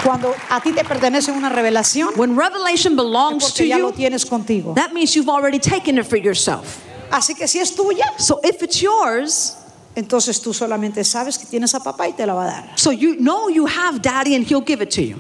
Cuando 0.04 0.34
a 0.50 0.60
ti 0.60 0.72
te 0.74 0.84
pertenece 0.84 1.32
una 1.32 1.50
revelación, 1.50 2.10
When 2.18 2.36
revelation 2.38 2.96
belongs 2.96 3.46
to 3.46 3.50
porque 3.54 3.68
ya 3.70 3.78
lo 3.78 3.90
you, 3.90 3.96
tienes 3.96 4.26
contigo. 4.26 4.74
that 4.76 4.92
means 4.94 5.16
you've 5.16 5.30
already 5.30 5.60
taken 5.60 5.98
it 5.98 6.06
for 6.06 6.18
yourself. 6.18 6.80
Así 7.10 7.36
que 7.36 7.48
si 7.48 7.60
es 7.60 7.74
tuya, 7.76 8.06
So 8.18 8.40
if 8.44 8.62
it's 8.62 8.82
yours, 8.82 9.56
entonces 9.96 10.42
tú 10.42 10.54
solamente 10.54 11.04
sabes 11.04 11.38
que 11.38 11.46
tienes 11.46 11.74
a 11.76 11.80
papá 11.80 12.08
y 12.10 12.14
te 12.14 12.26
la 12.26 12.34
va 12.34 12.44
a 12.44 12.48
dar. 12.48 12.70
so 12.76 12.92
you 12.92 13.16
know 13.16 13.48
you 13.50 13.66
have 13.66 14.02
daddy 14.02 14.36
and 14.36 14.46
he'll 14.46 14.66
give 14.66 14.82
it 14.82 14.90
to 14.90 15.02
you. 15.02 15.16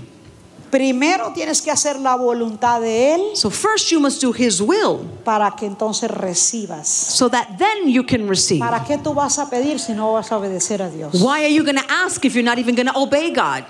Primero 0.69 1.31
tienes 1.35 1.61
que 1.61 1.69
hacer 1.71 1.99
la 1.99 2.15
voluntad 2.15 2.81
de 2.81 3.13
Él 3.13 3.21
So 3.35 3.51
first 3.51 3.91
you 3.91 3.99
must 3.99 4.19
do 4.21 4.33
his 4.33 4.59
will 4.59 5.05
para 5.23 5.51
que 5.55 5.67
entonces 5.67 6.09
recibas. 6.09 6.87
so 6.87 7.29
that 7.29 7.57
then 7.59 7.87
you 7.87 8.03
can 8.03 8.27
receive. 8.27 8.59
¿Para 8.59 8.83
qué 8.83 8.97
tú 8.97 9.13
vas 9.13 9.37
a 9.37 9.47
pedir 9.49 9.79
si 9.79 9.93
no 9.93 10.13
vas 10.13 10.31
a 10.31 10.37
obedecer 10.37 10.81
a 10.81 10.89
Dios? 10.89 11.21
Why 11.21 11.45
are 11.45 11.53
you 11.53 11.63
going 11.63 11.77
to 11.77 11.85
ask 11.89 12.25
if 12.25 12.33
you're 12.33 12.43
not 12.43 12.57
even 12.57 12.73
going 12.75 12.87
to 12.87 12.97
obey 12.97 13.31
God? 13.31 13.65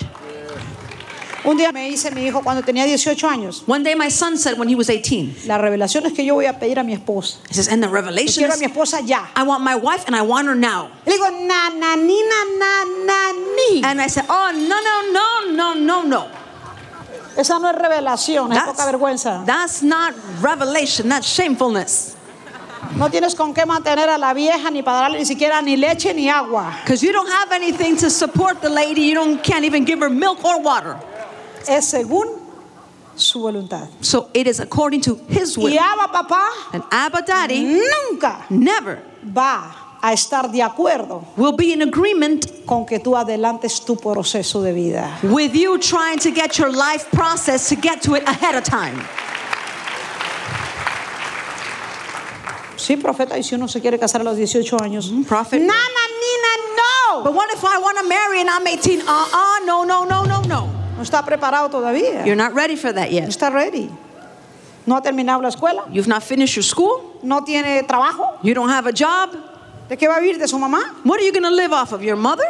Un 1.44 1.58
día 1.58 1.72
me 1.72 1.88
dice 1.90 2.10
mi 2.10 2.22
hijo 2.26 2.42
cuando 2.42 2.62
tenía 2.62 2.84
18 2.86 3.28
años, 3.28 3.64
One 3.66 3.84
day 3.84 3.94
my 3.94 4.08
son 4.10 4.38
said 4.38 4.58
when 4.58 4.68
he 4.68 4.74
was 4.74 4.88
18, 4.88 5.46
la 5.46 5.58
revelación 5.58 6.06
es 6.06 6.14
que 6.14 6.24
yo 6.24 6.34
voy 6.34 6.46
a 6.46 6.58
pedir 6.58 6.78
a 6.78 6.82
mi 6.82 6.94
esposa. 6.94 7.38
he 7.48 7.54
says, 7.54 7.68
and 7.68 7.82
the 7.82 7.88
revelation 7.88 8.42
quiero 8.42 8.54
a 8.54 8.56
mi 8.56 8.64
esposa 8.64 9.00
ya. 9.04 9.26
I 9.36 9.42
want 9.42 9.62
my 9.62 9.76
wife 9.76 10.04
and 10.06 10.16
I 10.16 10.22
want 10.22 10.48
her 10.48 10.54
now. 10.54 10.90
Le 11.06 11.12
digo, 11.12 11.30
na, 11.46 11.68
na, 11.68 11.96
ni, 11.96 12.18
na, 12.22 12.44
na, 12.58 12.84
na, 13.04 13.32
ni. 13.56 13.82
And 13.84 14.00
I 14.00 14.06
said, 14.06 14.24
oh, 14.28 14.52
no, 14.52 14.80
no, 14.80 15.12
no, 15.12 15.74
no, 15.74 15.74
no, 15.74 16.02
no. 16.08 16.28
Esa 17.36 17.58
no 17.58 17.68
es 17.68 17.76
revelación, 17.76 18.52
es 18.52 18.62
poca 18.62 18.86
vergüenza. 18.86 19.44
that's 19.44 19.82
not 19.82 20.14
revelation, 20.40 21.08
that's 21.08 21.26
shamefulness. 21.26 22.16
No 22.96 23.10
tienes 23.10 23.34
con 23.34 23.52
qué 23.52 23.66
mantener 23.66 24.08
a 24.08 24.16
la 24.18 24.32
vieja 24.34 24.70
ni 24.70 24.82
para 24.82 25.00
darle 25.00 25.18
ni 25.18 25.24
siquiera 25.24 25.60
ni 25.60 25.76
leche 25.76 26.14
ni 26.14 26.28
agua. 26.30 26.78
Because 26.84 27.02
you 27.02 27.12
don't 27.12 27.28
have 27.28 27.50
anything 27.52 27.96
to 27.96 28.08
support 28.08 28.62
the 28.62 28.70
lady. 28.70 29.02
You 29.02 29.14
don't 29.14 29.42
can't 29.42 29.64
even 29.64 29.84
give 29.84 29.98
her 29.98 30.08
milk 30.10 30.44
or 30.44 30.60
water. 30.60 30.96
Es 31.68 31.86
según 31.86 32.26
su 33.16 33.40
voluntad. 33.40 33.88
So 34.00 34.28
it 34.34 34.46
is 34.46 34.60
according 34.60 35.00
to 35.02 35.18
his 35.28 35.56
will. 35.56 35.72
Y 35.72 35.78
Abba 35.78 36.12
papá 36.12 36.46
And 36.72 36.82
Abba 36.90 37.22
Daddy 37.22 37.62
nunca 37.64 38.46
never 38.50 39.02
va 39.24 39.98
a 40.02 40.12
estar 40.12 40.50
de 40.52 40.60
acuerdo 40.60 41.24
will 41.36 41.52
be 41.56 41.72
in 41.72 41.80
agreement 41.80 42.66
con 42.66 42.84
que 42.84 42.98
tú 42.98 43.16
adelantes 43.16 43.84
tu 43.84 43.96
proceso 43.96 44.60
de 44.62 44.72
vida. 44.72 45.18
with 45.22 45.54
you 45.54 45.78
trying 45.78 46.18
to 46.18 46.30
get 46.30 46.58
your 46.58 46.70
life 46.70 47.10
process 47.10 47.68
to 47.68 47.76
get 47.76 48.02
to 48.02 48.14
it 48.14 48.22
ahead 48.26 48.54
of 48.54 48.64
time. 48.64 48.98
Sí, 52.76 52.98
profeta, 52.98 53.38
y 53.38 53.42
si 53.42 53.54
uno 53.54 53.66
se 53.66 53.80
quiere 53.80 53.98
casar 53.98 54.20
a 54.20 54.24
los 54.24 54.36
18 54.36 54.76
años. 54.76 55.10
Prophet. 55.26 55.58
Nana, 55.58 55.72
Nina, 55.72 57.22
But 57.22 57.32
what 57.32 57.48
if 57.52 57.64
I 57.64 57.78
want 57.78 57.96
to 57.98 58.06
marry 58.06 58.40
and 58.40 58.50
I'm 58.50 58.66
18? 58.66 59.00
Uh 59.00 59.04
uh, 59.06 59.64
no, 59.64 59.84
no, 59.84 60.04
no, 60.04 60.24
no, 60.24 60.42
no. 60.42 60.73
Está 61.04 61.24
preparado 61.24 61.68
todavía. 61.70 62.24
You're 62.24 62.36
not 62.36 62.54
ready 62.54 62.76
for 62.76 62.92
that 62.92 63.10
No 63.10 63.16
yet. 63.18 63.28
está 63.28 63.50
ready. 63.52 63.90
No 64.86 64.96
ha 64.96 65.00
terminado 65.02 65.40
la 65.42 65.48
escuela. 65.48 65.84
You've 65.90 66.08
not 66.08 66.22
finished 66.22 66.56
your 66.56 66.62
school. 66.64 67.18
No 67.22 67.40
tiene 67.44 67.82
trabajo. 67.84 68.38
You 68.42 68.54
don't 68.54 68.70
have 68.70 68.86
a 68.86 68.92
job. 68.92 69.30
¿De 69.88 69.96
qué 69.96 70.08
va 70.08 70.16
a 70.16 70.20
vivir? 70.20 70.38
¿De 70.38 70.46
su 70.48 70.58
mamá? 70.58 70.80
What 71.04 71.18
are 71.20 71.24
you 71.26 71.32
going 71.32 71.42
to 71.44 71.50
live 71.50 71.72
off 71.72 71.92
of? 71.92 72.02
Your 72.02 72.16
mother? 72.16 72.44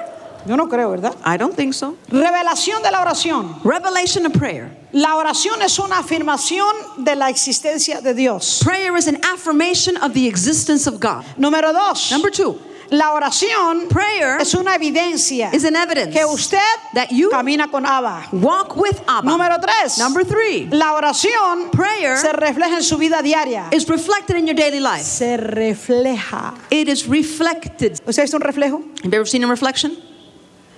Yo 0.46 0.56
no 0.56 0.66
creo, 0.68 0.90
¿verdad? 0.90 1.14
I 1.24 1.36
don't 1.38 1.54
think 1.56 1.72
so. 1.72 1.96
Revelación 2.10 2.82
de 2.82 2.90
la 2.90 3.00
oración. 3.02 3.56
Revelation 3.64 4.26
of 4.26 4.32
prayer. 4.34 4.70
La 4.92 5.16
oración 5.16 5.62
es 5.62 5.78
una 5.78 5.98
afirmación 6.00 6.70
de 7.02 7.14
la 7.16 7.30
existencia 7.30 8.00
de 8.02 8.12
Dios. 8.14 8.60
Prayer 8.62 8.94
is 8.96 9.08
an 9.08 9.16
affirmation 9.24 9.96
of 10.02 10.12
the 10.12 10.26
existence 10.28 10.86
of 10.86 11.00
God. 11.00 11.24
Número 11.38 11.72
dos. 11.72 12.10
Number 12.12 12.30
two, 12.30 12.58
La 12.90 13.12
oración 13.12 13.88
prayer 13.88 14.40
es 14.40 14.54
una 14.54 14.74
evidencia 14.74 15.50
is 15.52 15.64
an 15.64 15.74
evidence 15.76 16.12
que 16.12 16.24
usted 16.24 16.58
that 16.94 17.08
you 17.10 17.30
camina 17.30 17.70
con 17.70 17.84
Abba. 17.86 18.26
walk 18.32 18.76
with 18.76 18.98
Abba. 19.08 19.26
Número 19.28 19.58
tres. 19.60 19.98
Number 19.98 20.24
three, 20.24 20.68
La 20.70 20.92
oración 20.94 21.70
Prayer 21.70 22.16
se 22.18 22.32
refleja 22.32 22.76
en 22.76 22.82
su 22.82 22.96
vida 22.98 23.22
diaria. 23.22 23.68
is 23.72 23.88
reflected 23.88 24.36
in 24.36 24.46
your 24.46 24.54
daily 24.56 24.80
life. 24.80 25.02
Se 25.04 25.36
refleja. 25.36 26.54
It 26.70 26.88
is 26.88 27.06
reflected. 27.08 28.00
¿Usted 28.06 28.18
ha 28.18 28.24
visto 28.24 28.36
un 28.36 28.42
reflejo? 28.42 28.82
Have 29.02 29.12
you 29.12 29.16
ever 29.20 29.26
seen 29.26 29.44
a 29.44 29.48
reflection? 29.48 29.96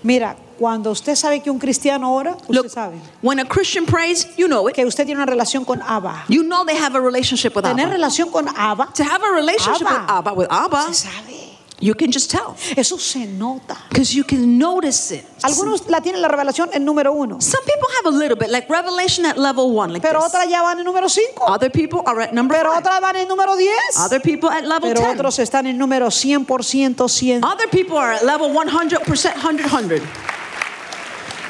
Mira, 0.03 0.37
cuando 0.59 0.91
usted 0.93 1.17
sabe 1.17 1.43
que 1.43 1.51
un 1.51 1.59
cristiano 1.59 2.13
ora, 2.15 2.37
usted 2.37 2.55
Look, 2.55 2.71
sabe 2.71 2.95
when 3.23 3.39
a 3.41 3.45
Christian 3.45 3.85
prays, 3.87 4.27
you 4.37 4.47
know 4.47 4.69
it. 4.69 4.75
que 4.75 4.85
usted 4.87 5.05
tiene 5.05 5.21
una 5.21 5.27
relación 5.27 5.65
con 5.67 5.83
Abba. 5.83 6.25
You 6.29 6.45
know 6.45 6.65
they 6.65 6.77
have 6.77 6.95
a 6.95 7.01
relationship 7.01 7.55
with 7.57 7.65
Tener 7.65 7.87
Abba. 7.87 7.95
relación 7.97 8.31
con 8.31 8.47
Abba 8.57 8.89
To 8.95 9.03
have 9.05 9.23
a 9.25 9.33
relationship 9.33 9.83
with 9.83 9.97
Abba. 9.97 10.13
Abba, 10.19 10.33
with 10.35 10.47
Abba, 10.51 10.83
se 10.93 11.09
sabe. 11.09 11.56
You 11.81 11.95
can 11.95 12.11
just 12.11 12.31
tell. 12.31 12.57
Eso 12.77 12.97
se 12.99 13.27
nota. 13.27 13.77
Because 13.91 14.15
you 14.15 14.25
can 14.25 14.59
notice 14.59 15.11
it. 15.15 15.25
Algunos 15.43 15.87
la 15.89 16.01
tienen 16.01 16.23
la 16.23 16.29
revelación 16.29 16.71
en 16.73 16.85
número 16.85 17.13
uno, 17.13 17.41
Some 17.41 17.63
people 17.65 17.89
have 18.03 18.07
a 18.15 18.17
little 18.19 18.37
bit, 18.37 18.49
like 18.51 18.69
revelation 18.71 19.27
at 19.27 19.37
level 19.39 19.71
one, 19.73 19.93
like 19.93 20.03
pero 20.03 20.21
this. 20.21 20.29
otras 20.35 20.49
ya 20.49 20.63
van 20.63 20.79
en 20.79 20.85
número 20.87 21.09
cinco, 21.09 21.45
Other 21.47 21.71
people 21.71 22.03
are 22.07 22.21
at 22.23 22.33
number 22.33 22.57
pero 22.57 22.71
five. 22.73 22.79
otras 22.81 23.01
van 23.01 23.17
en 23.17 23.29
número 23.29 23.57
diez, 23.57 23.99
Other 23.99 24.21
people 24.21 24.49
at 24.51 24.65
level 24.65 24.93
pero 24.95 25.01
10. 25.03 25.15
otros 25.15 25.39
están 25.39 25.67
en 25.67 25.77
número 25.79 26.07
100%, 26.11 27.09
100. 27.09 27.45
Other 27.45 27.69
people 27.71 27.99
are 27.99 28.15
at 28.15 28.23
level 28.23 28.51
100%, 28.51 29.35
100, 29.41 29.69
100. 29.69 30.03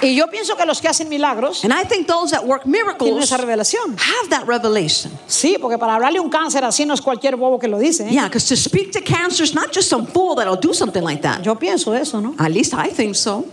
Y 0.02 0.14
yo 0.14 0.26
pienso 0.28 0.56
que 0.56 0.66
los 0.66 0.80
que 0.80 0.88
hacen 0.88 1.08
milagros 1.08 1.64
And 1.64 1.72
I 1.72 1.84
think 1.84 2.06
those 2.06 2.30
that 2.32 2.44
work 2.44 2.64
tienen 2.64 2.84
miracles 2.86 3.24
esa 3.24 3.36
revelación. 3.38 3.96
have 3.98 4.28
that 4.30 4.46
revelation. 4.46 5.10
Sí, 5.26 5.56
porque 5.60 5.78
para 5.78 5.94
hablarle 5.94 6.20
un 6.20 6.28
cáncer 6.30 6.64
así 6.64 6.84
no 6.84 6.94
es 6.94 7.00
cualquier 7.00 7.36
bobo 7.36 7.58
que 7.58 7.68
lo 7.68 7.78
dice. 7.78 8.04
¿eh? 8.04 8.10
Yeah, 8.12 8.24
because 8.24 8.46
to 8.48 8.56
speak 8.56 8.92
to 8.92 9.00
cancer 9.00 9.44
is 9.44 9.54
not 9.54 9.72
just 9.74 9.88
some 9.88 10.06
fool 10.06 10.36
that'll 10.36 10.60
do 10.60 10.74
something 10.74 11.02
like 11.02 11.22
that. 11.22 11.42
Yo 11.42 11.54
pienso 11.56 11.94
eso, 11.94 12.20
¿no? 12.20 12.34
At 12.38 12.50
least 12.50 12.74
I 12.74 12.90
think 12.90 13.14
so. 13.14 13.44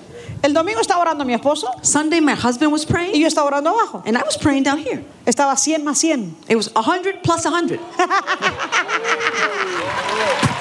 El 0.42 0.54
domingo 0.54 0.82
estaba 0.82 1.00
orando 1.02 1.24
mi 1.24 1.34
esposo 1.34 1.68
Sunday, 1.82 2.20
my 2.20 2.36
husband 2.36 2.70
was 2.72 2.84
y 2.84 2.88
praying, 2.92 3.22
yo 3.22 3.28
estaba 3.28 3.48
orando 3.48 3.70
abajo. 3.70 4.04
and 4.06 4.18
I 4.18 4.24
was 4.24 4.38
praying 4.38 4.64
down 4.64 4.78
here. 4.78 5.02
Estaba 5.26 5.56
100 5.58 5.86
más 5.86 6.04
100. 6.04 6.36
It 6.50 6.58
was 6.58 6.70
100 6.76 7.24
plus 7.24 7.46
100. 7.46 7.80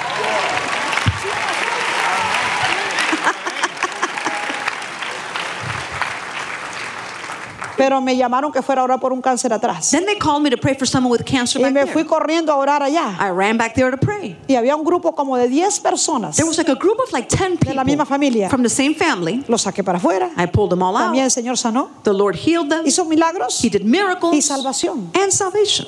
Pero 7.77 7.99
me 8.01 8.15
llamaron 8.15 8.51
que 8.51 8.61
fuera 8.61 8.81
a 8.81 8.83
orar 8.85 8.99
por 8.99 9.11
un 9.13 9.21
cáncer 9.21 9.51
atrás. 9.53 9.89
Then 9.91 10.05
they 10.05 10.17
called 10.17 10.41
me 10.43 10.49
to 10.49 10.57
pray 10.57 10.75
for 10.75 10.87
someone 10.87 11.11
with 11.11 11.23
cancer 11.25 11.59
Y 11.59 11.63
back 11.63 11.73
me 11.73 11.81
fui 11.87 12.03
there. 12.03 12.05
corriendo 12.07 12.51
a 12.51 12.55
orar 12.55 12.81
allá. 12.83 13.17
I 13.19 13.29
ran 13.31 13.57
back 13.57 13.73
there 13.73 13.89
to 13.91 13.97
pray. 13.97 14.37
Y 14.47 14.55
había 14.55 14.75
un 14.75 14.83
grupo 14.83 15.13
como 15.15 15.37
de 15.37 15.47
10 15.47 15.79
personas. 15.79 16.35
There 16.35 16.47
was 16.47 16.57
like 16.57 16.69
a 16.71 16.75
group 16.75 16.99
of 16.99 17.11
like 17.11 17.27
10 17.27 17.57
De 17.59 17.73
la 17.73 17.83
misma 17.83 18.03
people 18.03 18.05
familia. 18.05 18.49
from 18.49 18.63
the 18.63 18.69
same 18.69 18.93
family. 18.95 19.43
Los 19.47 19.63
saqué 19.63 19.83
para 19.83 19.97
afuera. 19.97 20.29
I 20.37 20.45
pulled 20.47 20.69
them 20.69 20.81
all 20.83 20.93
También 20.95 21.23
el 21.23 21.27
out. 21.27 21.31
Señor 21.33 21.57
sanó. 21.57 21.89
The 22.03 22.13
Lord 22.13 22.35
healed 22.35 22.69
them. 22.69 22.85
Hizo 22.85 23.05
milagros 23.05 23.63
He 23.63 23.69
did 23.69 23.83
miracles 23.83 24.33
y 24.35 24.41
salvación. 24.41 25.09
and 25.15 25.31
salvation. 25.31 25.87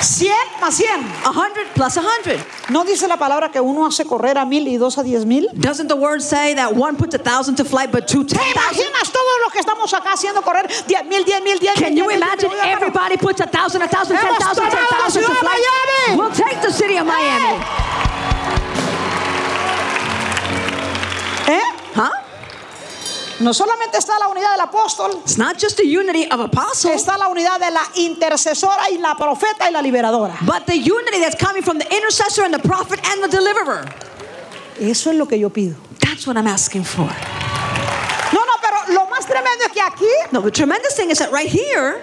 100 0.00 0.32
más 0.60 0.74
100. 0.74 0.88
100 1.24 1.68
plus 1.74 1.92
100. 1.92 2.44
¿No 2.70 2.84
dice 2.84 3.06
la 3.08 3.16
palabra 3.16 3.50
que 3.50 3.60
uno 3.60 3.86
hace 3.86 4.04
correr 4.04 4.38
a 4.38 4.44
mil 4.44 4.66
y 4.66 4.76
dos 4.76 4.98
a 4.98 5.02
diez 5.02 5.24
mil? 5.26 5.48
Doesn't 5.52 5.88
the 5.88 5.94
word 5.94 6.20
say 6.20 6.54
that 6.54 6.74
one 6.74 6.96
puts 6.96 7.14
a 7.14 7.18
thousand 7.18 7.56
to 7.56 7.64
flight, 7.64 7.90
but 7.92 8.06
two 8.06 8.24
¿Te 8.24 8.36
imaginas 8.36 9.10
todos 9.12 9.40
los 9.44 9.52
que 9.52 9.60
estamos 9.60 9.92
acá 9.92 10.12
haciendo 10.12 10.42
correr 10.42 10.66
diez 10.86 11.04
mil, 11.04 11.24
diez 11.24 11.42
mil, 11.42 11.58
diez 11.58 11.74
Can 11.78 11.96
you 11.96 12.10
imagine 12.10 12.50
everybody 12.64 13.16
puts 13.16 13.40
a 13.40 13.46
thousand, 13.46 13.82
a 13.82 13.88
thousand, 13.88 14.16
ten 14.16 14.34
thousand, 14.36 14.70
ten 14.70 14.86
thousand 14.86 15.22
to 15.22 15.34
flight? 15.34 15.58
Miami. 15.58 16.18
We'll 16.20 16.32
take 16.32 16.60
the 16.62 16.70
city 16.72 16.96
of 16.96 17.06
Miami. 17.06 17.60
¿Eh? 21.48 21.60
Huh? 21.94 22.29
No 23.40 23.52
solamente 23.54 23.96
está 23.98 24.18
la 24.18 24.28
unidad 24.28 24.52
del 24.52 24.60
apóstol, 24.60 25.12
It's 25.24 25.38
not 25.38 25.56
just 25.58 25.76
the 25.78 25.84
unity 25.86 26.26
of 26.30 26.40
apostles, 26.40 26.94
está 26.94 27.16
la 27.18 27.28
unidad 27.28 27.58
de 27.58 27.70
la 27.70 27.82
intercesora 27.96 28.90
y 28.90 28.98
la 28.98 29.14
profeta 29.16 29.66
y 29.68 29.70
la 29.72 29.80
liberadora. 29.80 30.36
but 30.46 30.66
the 30.66 30.76
unity 30.76 31.20
that's 31.20 31.36
coming 31.36 31.62
from 31.62 31.78
the 31.78 31.86
intercessor 31.94 32.44
and 32.44 32.52
the 32.52 32.58
prophet 32.58 33.00
and 33.08 33.22
the 33.22 33.28
deliverer. 33.28 33.84
Eso 34.78 35.10
es 35.10 35.16
lo 35.16 35.26
que 35.26 35.38
yo 35.38 35.48
pido. 35.50 35.74
That's 36.00 36.26
what 36.26 36.36
I'm 36.36 36.46
asking 36.46 36.84
for. 36.84 37.06
No, 38.32 38.44
no, 38.44 38.52
pero 38.60 38.94
lo 38.94 39.06
más 39.06 39.26
tremendo 39.26 39.64
es 39.66 39.72
que 39.72 39.80
aquí 39.80 40.32
No, 40.32 40.40
the 40.42 40.50
tremendous 40.50 40.94
thing 40.94 41.10
is 41.10 41.18
that 41.18 41.32
right 41.32 41.48
here, 41.48 42.02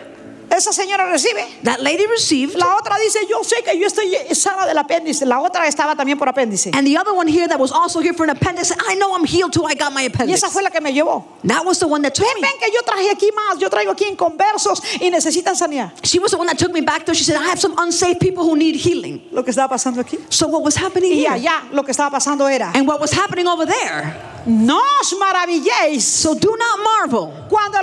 esa 0.49 0.71
señora 0.71 1.05
recibe. 1.11 1.43
that 1.63 1.79
lady 1.81 2.05
received, 2.07 2.55
La 2.55 2.75
otra 2.77 2.97
dice, 2.97 3.19
yo 3.29 3.43
sé 3.43 3.63
que 3.63 3.77
yo 3.79 3.87
estoy 3.87 4.11
sana 4.33 4.65
del 4.65 4.77
apéndice. 4.77 5.25
La 5.25 5.39
otra 5.41 5.67
estaba 5.67 5.95
también 5.95 6.17
por 6.17 6.27
apéndice. 6.29 6.71
and 6.73 6.85
the 6.87 6.97
other 6.97 7.13
one 7.13 7.27
here 7.27 7.47
that 7.47 7.59
was 7.59 7.71
also 7.71 7.99
here 7.99 8.13
for 8.13 8.23
an 8.23 8.29
appendix, 8.31 8.71
I 8.87 8.95
know 8.95 9.13
I'm 9.15 9.25
healed 9.25 9.53
too. 9.53 9.65
I 9.65 9.75
got 9.75 9.93
my 9.93 10.01
Y 10.03 10.07
appendix. 10.07 10.37
esa 10.43 10.49
fue 10.49 10.61
la 10.63 10.69
que 10.69 10.81
me 10.81 10.93
llevó. 10.93 11.25
That 11.43 11.65
was 11.65 11.79
the 11.79 11.87
one 11.87 12.01
that 12.03 12.13
took 12.15 12.25
Ven, 12.25 12.41
me. 12.41 12.47
ven 12.47 12.59
que 12.59 12.71
yo 12.71 12.81
traje 12.85 13.09
aquí 13.11 13.29
más. 13.35 13.59
Yo 13.59 13.69
traigo 13.69 13.91
aquí 13.91 14.05
en 14.05 14.15
conversos 14.15 14.81
y 14.99 15.09
necesitan 15.09 15.55
sanidad. 15.55 15.91
She 16.03 16.19
was 16.19 16.31
the 16.31 16.37
one 16.37 16.47
that 16.47 16.57
took 16.57 16.71
me 16.71 16.81
back 16.81 17.05
there. 17.05 17.15
She 17.15 17.23
said, 17.23 17.35
I 17.35 17.45
have 17.49 17.59
some 17.59 17.75
unsaved 17.77 18.19
people 18.19 18.43
who 18.43 18.55
need 18.55 18.75
healing. 18.75 19.21
Lo 19.31 19.43
que 19.43 19.51
estaba 19.51 19.69
pasando 19.69 20.01
aquí. 20.01 20.17
So 20.29 20.47
what 20.47 20.63
was 20.63 20.75
happening 20.75 21.11
Y 21.11 21.19
here? 21.25 21.29
allá 21.31 21.63
lo 21.71 21.83
que 21.83 21.91
estaba 21.91 22.11
pasando 22.11 22.47
era, 22.49 22.71
And 22.73 22.87
what 22.87 22.99
was 22.99 23.11
happening 23.11 23.47
over 23.47 23.65
there? 23.65 24.15
no 24.45 24.79
os 25.01 25.13
maravilléis 25.19 26.03
So 26.05 26.33
do 26.33 26.55
not 26.57 26.79
marvel 26.83 27.33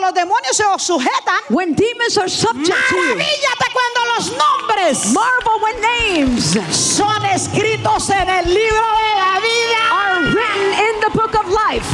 los 0.04 0.14
demonios 0.14 0.56
se 0.56 0.64
os 0.64 0.82
sujetan. 0.82 1.40
when 1.48 1.74
demons 1.74 2.18
are 2.18 2.28
subject 2.28 2.76
to 2.88 2.96
you. 2.96 3.14
Maravíllate 3.16 3.66
cuando 3.72 4.00
los 4.14 4.32
nombres 4.32 5.12
Marvel 5.12 5.62
when 5.62 5.80
names 5.80 6.58
son 6.70 7.24
escritos 7.26 8.10
en 8.10 8.28
el 8.28 8.44
libro 8.52 8.86
de 9.00 9.12
la 9.16 9.40
vida. 9.40 9.80
are 9.90 10.20
written 10.34 10.72
in 10.86 11.00
the 11.00 11.10
book 11.14 11.34
of 11.34 11.46
life. 11.48 11.86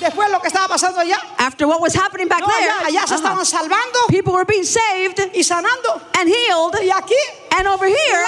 Después 0.00 0.30
lo 0.30 0.38
que 0.40 0.48
estaba 0.48 0.68
pasando 0.68 1.00
allá. 1.00 1.16
After 1.38 1.66
what 1.66 1.80
was 1.80 1.94
happening 1.94 2.28
back 2.28 2.40
No, 2.40 2.46
there, 2.46 2.70
allá, 2.70 2.86
allá 2.86 3.06
se 3.06 3.14
uh-huh, 3.14 3.22
estaban 3.22 3.46
salvando 3.46 3.98
people 4.08 4.34
were 4.34 4.44
being 4.44 4.64
saved 4.64 5.18
y 5.34 5.42
sanando. 5.42 6.00
and 6.20 6.28
healed. 6.28 6.76
Y 6.82 6.90
aquí, 6.90 7.16
And 7.56 7.68
over 7.68 7.86
here, 7.86 8.26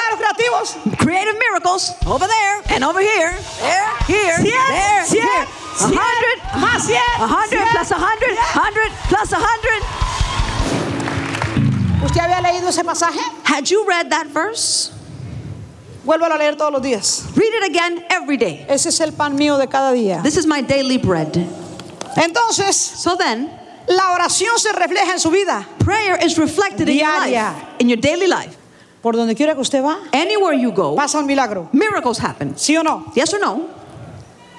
creative 0.99 1.35
miracles 1.39 1.93
over 2.07 2.29
there 2.29 2.63
and 2.71 2.85
over 2.85 3.01
here, 3.01 3.35
there, 3.61 3.97
here, 4.07 4.39
there, 4.39 5.05
here. 5.05 5.47
A 5.77 5.89
cien, 5.89 5.99
hundred, 5.99 6.61
más 6.61 6.83
cien, 6.87 6.99
a 7.19 7.27
hundred 7.27 7.59
cien, 7.59 7.69
plus 7.73 7.91
a 7.93 7.97
hundred, 7.97 8.37
hundred 8.55 8.91
plus 9.09 9.33
a 9.33 9.37
hundred. 9.37 9.83
¿Usted 12.05 12.21
había 12.21 12.41
leído 12.41 12.69
ese 12.69 12.83
pasaje? 12.85 13.21
Had 13.45 13.65
you 13.71 13.85
read 13.87 14.09
that 14.11 14.27
verse? 14.29 14.91
Vuelvo 16.05 16.25
a 16.27 16.39
leer 16.39 16.57
todos 16.57 16.73
los 16.73 16.83
días. 16.83 17.25
Read 17.35 17.53
it 17.53 17.65
again 17.71 18.05
every 18.11 18.37
day. 18.37 18.65
Ese 18.69 18.87
es 18.89 19.01
el 19.01 19.13
pan 19.13 19.37
mío 19.37 19.59
de 19.59 19.67
cada 19.67 19.93
día. 19.93 20.23
This 20.23 20.37
is 20.37 20.47
my 20.47 20.63
daily 20.63 20.99
bread. 20.99 21.35
Entonces, 22.17 22.75
So 22.77 23.17
then, 23.17 23.51
la 23.89 24.13
oración 24.13 24.59
se 24.59 24.73
refleja 24.73 25.13
en 25.13 25.19
su 25.21 25.31
vida. 25.31 25.67
prayer 25.79 26.17
is 26.25 26.39
reflected 26.39 26.89
in 26.89 26.99
your 26.99 27.07
Diaria. 27.07 27.53
life, 27.53 27.65
in 27.81 27.89
your 27.89 27.99
daily 28.01 28.27
life. 28.29 28.57
Por 29.03 29.15
donde 29.15 29.35
quiera 29.35 29.55
que 29.55 29.61
usted 29.61 29.83
va, 29.85 29.99
Anywhere 30.13 30.55
you 30.59 30.71
go, 30.73 30.95
pasa 30.97 31.19
un 31.19 31.27
milagro. 31.27 31.69
miracles 31.73 32.19
happen. 32.19 32.55
¿Sí 32.57 32.77
o 32.79 32.83
no? 32.83 33.13
Yes 33.15 33.35
or 33.35 33.41
no? 33.41 33.69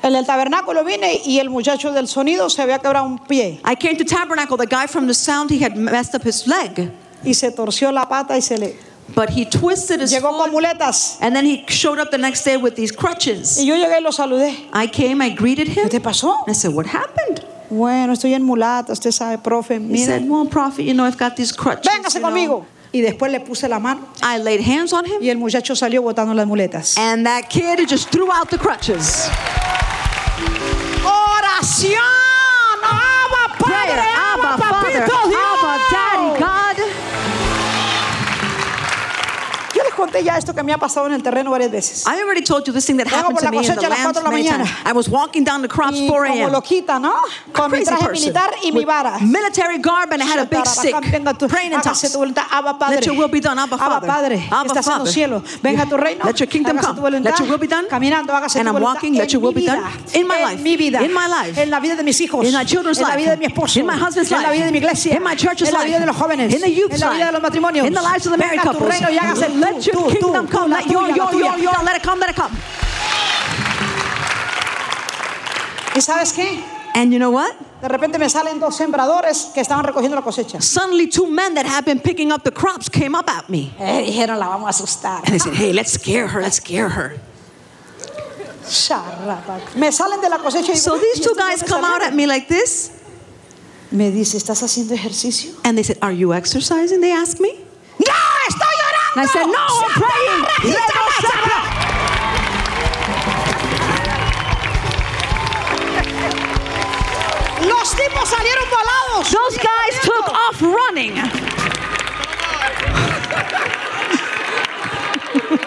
En 0.07 0.15
el 0.15 0.25
tabernáculo 0.25 0.85
vine 0.85 1.21
y 1.25 1.39
el 1.39 1.49
muchacho 1.49 1.91
del 1.91 2.07
sonido 2.07 2.49
se 2.49 2.61
había 2.61 2.79
quebrado 2.79 3.05
un 3.05 3.19
pie 3.19 3.59
I 3.69 3.75
came 3.75 3.95
to 3.95 4.05
Tabernacle. 4.05 4.55
The 4.57 4.65
guy 4.65 4.87
from 4.87 5.05
the 5.05 5.13
sound, 5.13 5.51
he 5.51 5.61
had 5.61 5.75
messed 5.75 6.15
up 6.15 6.25
his 6.25 6.47
leg, 6.47 6.89
y 7.25 7.33
se 7.33 7.51
torció 7.51 7.91
la 7.91 8.07
pata 8.07 8.37
y 8.37 8.41
se 8.41 8.57
le 8.57 8.75
but 9.13 9.29
he 9.29 9.43
twisted 9.45 9.99
his 9.99 10.11
llegó 10.11 10.37
con 10.37 10.49
muletas. 10.51 11.17
and 11.19 11.35
then 11.35 11.45
he 11.45 11.65
showed 11.67 11.99
up 11.99 12.09
the 12.09 12.17
next 12.17 12.45
day 12.45 12.55
with 12.55 12.75
these 12.75 12.93
crutches. 12.93 13.57
Y 13.57 13.65
yo 13.65 13.75
llegué 13.75 13.97
y 13.97 14.01
lo 14.01 14.11
saludé. 14.11 14.55
I 14.73 14.87
came, 14.87 15.21
I 15.21 15.29
greeted 15.29 15.67
him. 15.67 15.89
¿Qué 15.89 15.89
te 15.89 15.99
pasó? 15.99 16.37
I 16.47 16.53
said, 16.53 16.71
"What 16.73 16.85
happened?" 16.85 17.43
Bueno, 17.69 18.13
estoy 18.13 18.33
en 18.33 18.43
mulata, 18.43 18.93
usted 18.93 19.11
sabe, 19.11 19.37
profe. 19.39 19.75
He 19.75 19.79
Mire, 19.79 20.05
said, 20.05 20.29
"Well, 20.29 20.47
prophet, 20.47 20.85
you 20.85 20.93
know, 20.93 21.05
I've 21.05 21.17
got 21.17 21.35
these 21.35 21.51
crutches." 21.51 21.91
véngase 21.91 22.13
you 22.15 22.21
know." 22.21 22.29
conmigo. 22.29 22.65
Y 22.93 23.01
después 23.01 23.29
le 23.29 23.41
puse 23.41 23.67
la 23.67 23.79
mano 23.79 24.07
I 24.23 24.37
laid 24.37 24.61
hands 24.61 24.93
on 24.93 25.05
him, 25.05 25.21
y 25.21 25.29
el 25.29 25.37
muchacho 25.37 25.75
salió 25.75 26.01
botando 26.01 26.33
las 26.33 26.48
muletas. 26.48 26.98
and 26.98 27.25
that 27.25 27.50
kid 27.50 27.85
just 27.89 28.09
threw 28.09 28.31
out 28.31 28.50
the 28.50 28.57
crutches. 28.57 29.27
Oración. 31.03 32.26
Conté 39.98 40.24
ya 40.24 40.38
esto 40.38 40.53
que 40.53 40.64
me 40.64 40.72
ha 40.72 40.77
pasado 40.77 41.07
en 41.07 41.14
el 41.14 41.22
terreno 41.24 41.51
varias 41.51 41.72
veces. 41.72 42.05
I 42.07 42.22
already 42.22 42.42
told 42.44 42.66
you 42.66 42.72
this 42.74 42.86
thing 42.86 42.98
that 42.98 43.05
Vengo 43.10 43.18
happened 43.18 43.40
to 43.40 43.51
me 43.51 43.57
in 43.57 43.64
the 43.64 43.70
cosecha 43.74 43.88
a 43.88 43.90
las 43.90 44.00
land 44.00 44.03
cuatro 44.14 44.22
de 44.22 44.29
la 44.29 44.31
many 44.31 44.48
times. 44.48 44.70
I 44.86 44.94
was 44.94 45.10
walking 45.10 45.44
down 45.44 45.62
the 45.62 45.68
crops 45.68 45.98
Y 45.98 46.07
4 46.07 46.27
como 46.27 46.42
a.m. 46.44 46.51
loquita, 46.51 47.00
¿no? 47.01 47.14
Con 47.51 47.72
mi 47.72 47.83
traje 47.83 48.10
militar 48.12 48.51
y 48.64 48.72
mi 48.72 48.86
vara. 48.86 49.18
military 49.20 49.79
garb 49.79 50.14
and 50.14 50.22
I 50.22 50.25
had 50.25 50.40
a 50.40 50.46
big 50.46 50.66
stick 50.66 50.94
praying 51.50 51.74
in 51.74 51.81
tongues. 51.81 52.16
Let 52.90 53.05
your 53.05 53.16
will 53.18 53.27
be 53.29 53.40
done, 53.40 53.57
Abba 53.60 53.77
Father. 53.77 54.07
Padre, 54.07 54.48
Abba 54.51 54.68
estás 54.68 54.77
en 54.77 54.83
Father. 54.83 55.05
los 55.05 55.12
cielos. 55.14 55.44
Venga 55.62 55.86
tu 55.86 55.98
reino. 55.98 56.24
Let 56.25 56.40
your 56.40 56.48
kingdom 56.48 56.77
come. 56.77 56.98
Let 57.24 57.40
your 57.40 57.50
will 57.50 57.57
be 57.60 57.68
done. 57.68 57.88
Caminando, 57.90 58.33
hágase 58.33 58.60
And 58.60 58.68
tu 58.68 58.75
I'm 58.75 58.79
voluntad. 58.81 58.96
walking, 58.96 59.14
let 59.16 59.24
en 59.24 59.29
your 59.29 59.42
will 59.42 59.53
be 59.53 59.66
done. 59.66 59.81
In 60.14 60.27
my 60.27 60.36
en 60.38 60.50
life. 60.51 60.62
mi 60.64 60.77
vida, 60.77 61.01
In 61.03 61.14
my 61.14 61.27
life. 61.27 61.57
en 61.62 61.70
la 61.70 61.79
vida 61.79 61.96
de 61.96 62.03
mis 62.03 62.20
hijos, 62.22 62.46
In 62.46 62.53
my 62.53 62.64
children's 62.66 62.98
en 63.00 63.03
la 63.03 63.10
life. 63.16 63.18
vida 63.22 63.31
de 63.31 63.38
mi 63.38 63.46
esposo, 63.46 63.79
In 63.79 63.86
my 63.86 63.96
husband's 63.96 64.31
en 64.31 64.42
la 64.42 64.50
life. 64.50 64.53
vida 64.53 64.66
de 64.66 64.72
mi 64.72 64.77
iglesia, 64.77 65.16
In 65.16 65.24
my 65.24 65.36
church's 65.36 65.68
en 65.70 65.74
la 65.74 65.79
vida 65.83 65.98
life. 65.98 66.00
de 66.01 66.05
los 66.07 66.16
jóvenes, 66.16 66.53
In 66.53 66.62
the 66.62 66.72
youth's 66.72 66.94
en 66.96 67.00
la 67.01 67.10
vida 67.12 67.25
de 67.27 67.31
los 67.31 67.42
life. 67.42 67.48
matrimonios. 67.50 67.88
In 67.88 67.94
the 67.94 68.01
lives 68.01 68.25
of 68.25 68.31
the 68.31 68.38
married 68.38 68.60
Venga 68.60 68.72
tu 68.74 68.77
couples. 68.79 69.00
reino 69.01 69.10
y 69.12 69.18
hágase 69.18 69.50
Let 69.87 69.93
your 69.93 70.11
kingdom 70.11 70.47
come. 70.47 70.71
Let 70.71 70.85
your, 70.87 71.07
your, 71.09 71.33
your, 71.33 71.57
your, 71.57 71.83
let 71.83 71.95
it 71.95 72.03
come, 72.03 72.19
let 72.19 72.29
it 72.29 72.35
come. 72.35 72.51
¿Y 75.95 76.01
sabes 76.01 76.33
qué? 76.33 76.63
And 76.93 77.11
you 77.13 77.19
know 77.19 77.31
what? 77.31 77.55
De 77.81 77.87
repente 77.87 78.17
me 78.19 78.27
salen 78.27 78.59
dos 78.59 78.75
sembradores 78.75 79.51
que 79.53 79.61
estaban 79.61 79.83
recogiendo 79.83 80.15
la 80.15 80.21
cosecha. 80.21 80.61
Suddenly, 80.61 81.07
two 81.07 81.29
men 81.29 81.53
that 81.53 81.65
had 81.65 81.85
been 81.85 82.00
picking 82.00 82.31
up 82.31 82.43
the 82.43 82.51
crops 82.51 82.89
came 82.89 83.15
up 83.15 83.29
at 83.29 83.50
me. 83.50 83.73
Eh, 83.79 84.05
dijeron, 84.05 84.39
la 84.39 84.47
vamos 84.47 84.67
a 84.67 84.83
asustar. 84.83 85.19
And 85.23 85.33
they 85.33 85.39
said, 85.39 85.53
hey, 85.53 85.73
let's 85.73 85.91
scare 85.91 86.27
her, 86.27 86.41
let's 86.41 86.57
scare 86.57 86.89
her. 86.89 87.19
Me 89.75 89.91
salen 89.91 90.21
de 90.21 90.29
la 90.29 90.39
cosecha 90.39 90.71
y 90.71 90.75
So 90.75 90.97
these 90.97 91.21
two 91.21 91.35
guys 91.37 91.63
come 91.63 91.85
out 91.85 92.01
at 92.01 92.13
me 92.13 92.27
like 92.27 92.47
this. 92.47 92.91
Me 93.91 94.11
dice, 94.11 94.37
¿estás 94.37 94.61
haciendo 94.61 94.93
ejercicio? 94.93 95.53
And 95.63 95.77
they 95.77 95.83
said, 95.83 95.97
Are 96.01 96.11
you 96.11 96.33
exercising? 96.33 97.00
They 97.00 97.13
asked 97.13 97.39
me. 97.39 97.67
¡No! 99.18 99.24
¡Estoy 99.24 99.24
orando! 99.24 99.24
And 99.24 99.25
I 99.25 99.25
said, 99.25 99.48
No, 99.48 99.58
I'm 99.58 99.90
praying. 99.98 100.46
Los 107.68 107.96
tipos 107.96 108.30
salieron 108.30 108.70
volados. 108.70 109.32
Those 109.32 109.58
guys 109.58 110.00
took 110.03 110.30
off 110.30 110.62
running. 110.62 111.16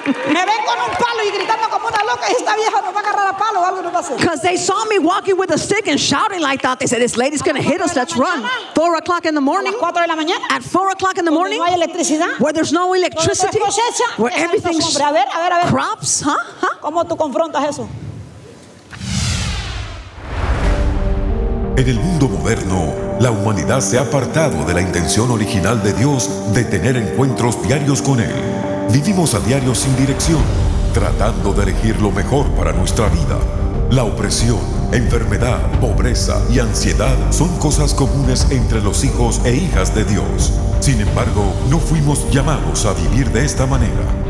Me 0.06 0.44
ven 0.46 0.62
con 0.66 0.78
un 0.80 0.90
palo 0.96 1.22
y 1.26 1.30
gritando 1.30 1.68
como 1.68 1.88
una 1.88 2.02
loca 2.04 2.26
y 2.28 2.32
esta 2.32 2.56
vieja 2.56 2.80
nos 2.80 2.94
va 2.94 2.98
a 2.98 3.02
agarrar 3.02 3.26
a 3.28 3.36
palo 3.36 3.60
o 3.60 3.64
algo 3.64 3.82
nos 3.82 3.92
va 3.92 3.98
a 3.98 4.00
hacer. 4.00 4.16
Because 4.16 4.40
they 4.42 4.56
saw 4.56 4.84
me 4.86 4.98
walking 4.98 5.36
with 5.38 5.50
a 5.50 5.58
stick 5.58 5.86
and 5.88 5.98
shouting 6.00 6.40
like 6.40 6.62
that. 6.62 6.78
They 6.78 6.86
said, 6.86 7.00
This 7.00 7.16
lady's 7.16 7.42
going 7.42 7.56
to 7.56 7.62
hit 7.62 7.80
us. 7.80 7.94
Let's 7.94 8.16
run. 8.16 8.44
Four 8.74 8.96
o'clock 8.96 9.26
in 9.26 9.34
the 9.34 9.40
A 9.40 9.42
morning. 9.42 9.72
las 9.72 9.80
4 9.80 10.02
de 10.02 10.06
la 10.08 10.16
mañana. 10.16 10.44
At 10.50 10.62
four 10.62 10.90
o'clock 10.90 11.18
in 11.18 11.24
the 11.24 11.30
Donde 11.30 11.38
morning, 11.38 11.58
no 11.58 11.64
hay 11.64 11.74
electricidad. 11.74 12.38
where 12.40 12.52
there's 12.52 12.72
no 12.72 12.94
electricity, 12.94 13.58
cosecha. 13.58 14.18
where 14.18 14.32
everything's 14.36 14.84
sombra. 14.84 15.08
A 15.08 15.12
ver, 15.12 15.26
a 15.34 15.38
ver, 15.38 15.52
a 15.52 15.56
ver. 15.64 15.70
crops, 15.72 16.22
huh? 16.24 16.36
Huh? 16.60 16.78
¿Cómo 16.80 17.04
tú 17.06 17.16
confrontas 17.16 17.68
eso? 17.68 17.88
En 21.76 21.88
el 21.88 21.98
mundo 21.98 22.28
moderno, 22.28 22.92
la 23.20 23.30
humanidad 23.30 23.80
se 23.80 23.98
ha 23.98 24.02
apartado 24.02 24.64
de 24.66 24.74
la 24.74 24.82
intención 24.82 25.30
original 25.30 25.82
de 25.82 25.92
Dios 25.94 26.28
de 26.52 26.64
tener 26.64 26.96
encuentros 26.96 27.62
diarios 27.62 28.02
con 28.02 28.20
Él. 28.20 28.34
Vivimos 28.92 29.34
a 29.34 29.40
diario 29.40 29.72
sin 29.72 29.94
dirección, 29.94 30.42
tratando 30.92 31.52
de 31.52 31.62
elegir 31.62 32.00
lo 32.00 32.10
mejor 32.10 32.50
para 32.56 32.72
nuestra 32.72 33.08
vida. 33.08 33.38
La 33.88 34.02
opresión, 34.02 34.58
enfermedad, 34.90 35.60
pobreza 35.80 36.42
y 36.50 36.58
ansiedad 36.58 37.16
son 37.30 37.56
cosas 37.58 37.94
comunes 37.94 38.48
entre 38.50 38.80
los 38.82 39.04
hijos 39.04 39.40
e 39.44 39.54
hijas 39.54 39.94
de 39.94 40.04
Dios. 40.04 40.52
Sin 40.80 41.00
embargo, 41.00 41.54
no 41.68 41.78
fuimos 41.78 42.28
llamados 42.32 42.84
a 42.84 42.92
vivir 42.94 43.30
de 43.30 43.44
esta 43.44 43.64
manera. 43.64 44.29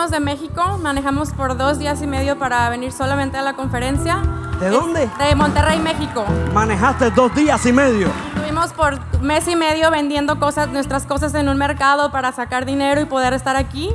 Venimos 0.00 0.10
de 0.12 0.20
México, 0.20 0.78
manejamos 0.82 1.30
por 1.32 1.58
dos 1.58 1.78
días 1.78 2.00
y 2.00 2.06
medio 2.06 2.38
para 2.38 2.70
venir 2.70 2.90
solamente 2.90 3.36
a 3.36 3.42
la 3.42 3.52
conferencia. 3.52 4.22
¿De 4.58 4.70
dónde? 4.70 5.10
De 5.18 5.34
Monterrey, 5.34 5.78
México. 5.78 6.24
Manejaste 6.54 7.10
dos 7.10 7.34
días 7.34 7.66
y 7.66 7.72
medio. 7.72 8.08
Estuvimos 8.34 8.72
por 8.72 8.98
mes 9.20 9.46
y 9.46 9.56
medio 9.56 9.90
vendiendo 9.90 10.38
cosas, 10.38 10.68
nuestras 10.68 11.04
cosas 11.04 11.34
en 11.34 11.50
un 11.50 11.58
mercado 11.58 12.10
para 12.10 12.32
sacar 12.32 12.64
dinero 12.64 13.02
y 13.02 13.04
poder 13.04 13.34
estar 13.34 13.56
aquí. 13.56 13.90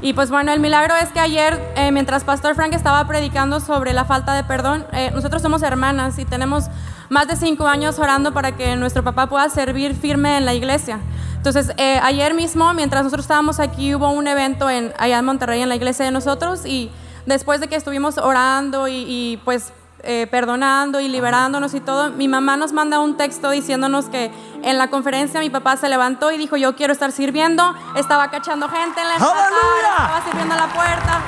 Y 0.00 0.12
pues 0.12 0.30
bueno, 0.30 0.52
el 0.52 0.60
milagro 0.60 0.94
es 0.94 1.08
que 1.08 1.18
ayer, 1.18 1.60
eh, 1.74 1.90
mientras 1.90 2.22
Pastor 2.22 2.54
Frank 2.54 2.72
estaba 2.72 3.04
predicando 3.08 3.58
sobre 3.58 3.92
la 3.92 4.04
falta 4.04 4.34
de 4.34 4.44
perdón, 4.44 4.86
eh, 4.92 5.10
nosotros 5.12 5.42
somos 5.42 5.62
hermanas 5.62 6.16
y 6.20 6.24
tenemos 6.24 6.66
más 7.08 7.26
de 7.26 7.34
cinco 7.34 7.66
años 7.66 7.98
orando 7.98 8.32
para 8.32 8.52
que 8.52 8.76
nuestro 8.76 9.02
papá 9.02 9.26
pueda 9.26 9.48
servir 9.48 9.96
firme 9.96 10.36
en 10.36 10.44
la 10.44 10.54
iglesia. 10.54 11.00
Entonces, 11.40 11.72
eh, 11.78 11.98
ayer 12.02 12.34
mismo, 12.34 12.74
mientras 12.74 13.02
nosotros 13.02 13.24
estábamos 13.24 13.60
aquí, 13.60 13.94
hubo 13.94 14.10
un 14.10 14.26
evento 14.26 14.68
en, 14.68 14.92
allá 14.98 15.20
en 15.20 15.24
Monterrey, 15.24 15.62
en 15.62 15.70
la 15.70 15.76
iglesia 15.76 16.04
de 16.04 16.10
nosotros, 16.10 16.66
y 16.66 16.90
después 17.24 17.60
de 17.60 17.68
que 17.68 17.76
estuvimos 17.76 18.18
orando 18.18 18.88
y, 18.88 19.06
y 19.08 19.40
pues 19.42 19.72
eh, 20.02 20.26
perdonando 20.30 21.00
y 21.00 21.08
liberándonos 21.08 21.72
y 21.72 21.80
todo, 21.80 22.10
mi 22.10 22.28
mamá 22.28 22.58
nos 22.58 22.74
manda 22.74 23.00
un 23.00 23.16
texto 23.16 23.50
diciéndonos 23.50 24.06
que 24.10 24.30
en 24.62 24.76
la 24.76 24.88
conferencia 24.88 25.40
mi 25.40 25.48
papá 25.48 25.78
se 25.78 25.88
levantó 25.88 26.30
y 26.30 26.36
dijo, 26.36 26.58
yo 26.58 26.76
quiero 26.76 26.92
estar 26.92 27.10
sirviendo, 27.10 27.74
estaba 27.96 28.30
cachando 28.30 28.68
gente 28.68 29.00
en 29.00 29.08
la 29.08 29.14
estaba 29.14 30.22
sirviendo 30.26 30.54
a 30.54 30.58
la 30.58 30.66
puerta. 30.66 31.20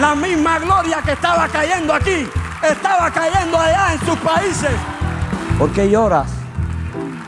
La 0.00 0.16
misma 0.16 0.58
gloria 0.58 1.00
que 1.00 1.12
estaba 1.12 1.46
cayendo 1.46 1.94
aquí, 1.94 2.28
estaba 2.68 3.08
cayendo 3.12 3.56
allá 3.56 3.92
en 3.92 4.00
sus 4.00 4.18
países. 4.18 4.72
¿Por 5.60 5.70
qué 5.72 5.88
lloras? 5.88 6.28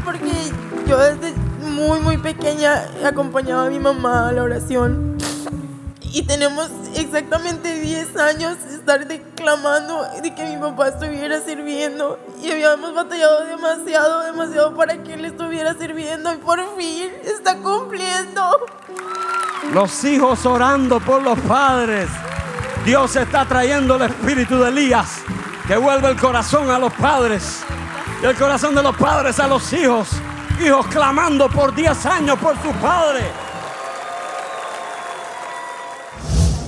Porque 0.05 0.53
yo 0.87 0.99
desde 0.99 1.42
muy, 1.83 2.01
muy 2.01 2.17
pequeña 2.17 2.85
acompañaba 3.05 3.67
a 3.67 3.71
mi 3.71 3.79
mamá 3.79 4.29
a 4.29 4.33
la 4.33 4.43
oración. 4.43 5.19
Y 6.01 6.23
tenemos 6.23 6.71
exactamente 6.95 7.81
10 7.81 8.17
años 8.17 8.59
de 8.69 8.75
estar 8.75 9.07
declamando 9.07 10.07
de 10.23 10.35
que 10.35 10.45
mi 10.45 10.57
papá 10.59 10.89
estuviera 10.89 11.41
sirviendo. 11.41 12.19
Y 12.43 12.51
habíamos 12.51 12.95
batallado 12.95 13.47
demasiado, 13.47 14.21
demasiado 14.23 14.77
para 14.77 15.03
que 15.03 15.15
él 15.15 15.25
estuviera 15.25 15.75
sirviendo. 15.75 16.33
Y 16.35 16.37
por 16.37 16.59
fin 16.77 17.11
está 17.25 17.57
cumpliendo. 17.57 18.67
Los 19.73 20.05
hijos 20.05 20.45
orando 20.45 21.01
por 21.01 21.23
los 21.23 21.39
padres. 21.41 22.09
Dios 22.85 23.17
está 23.17 23.47
trayendo 23.47 23.97
el 23.97 24.03
espíritu 24.03 24.59
de 24.59 24.69
Elías 24.69 25.23
que 25.67 25.77
vuelve 25.77 26.11
el 26.11 26.17
corazón 26.21 26.71
a 26.71 26.79
los 26.79 26.93
padres. 26.93 27.63
Y 28.23 28.27
el 28.27 28.37
corazón 28.37 28.75
de 28.75 28.83
los 28.83 28.95
padres 28.97 29.41
a 29.41 29.47
los 29.47 29.73
hijos. 29.73 30.09
Hijos 30.65 30.87
clamando 30.87 31.49
por 31.49 31.75
10 31.75 32.07
años 32.07 32.39
por 32.39 32.55
su 32.63 32.71
padre. 32.81 33.21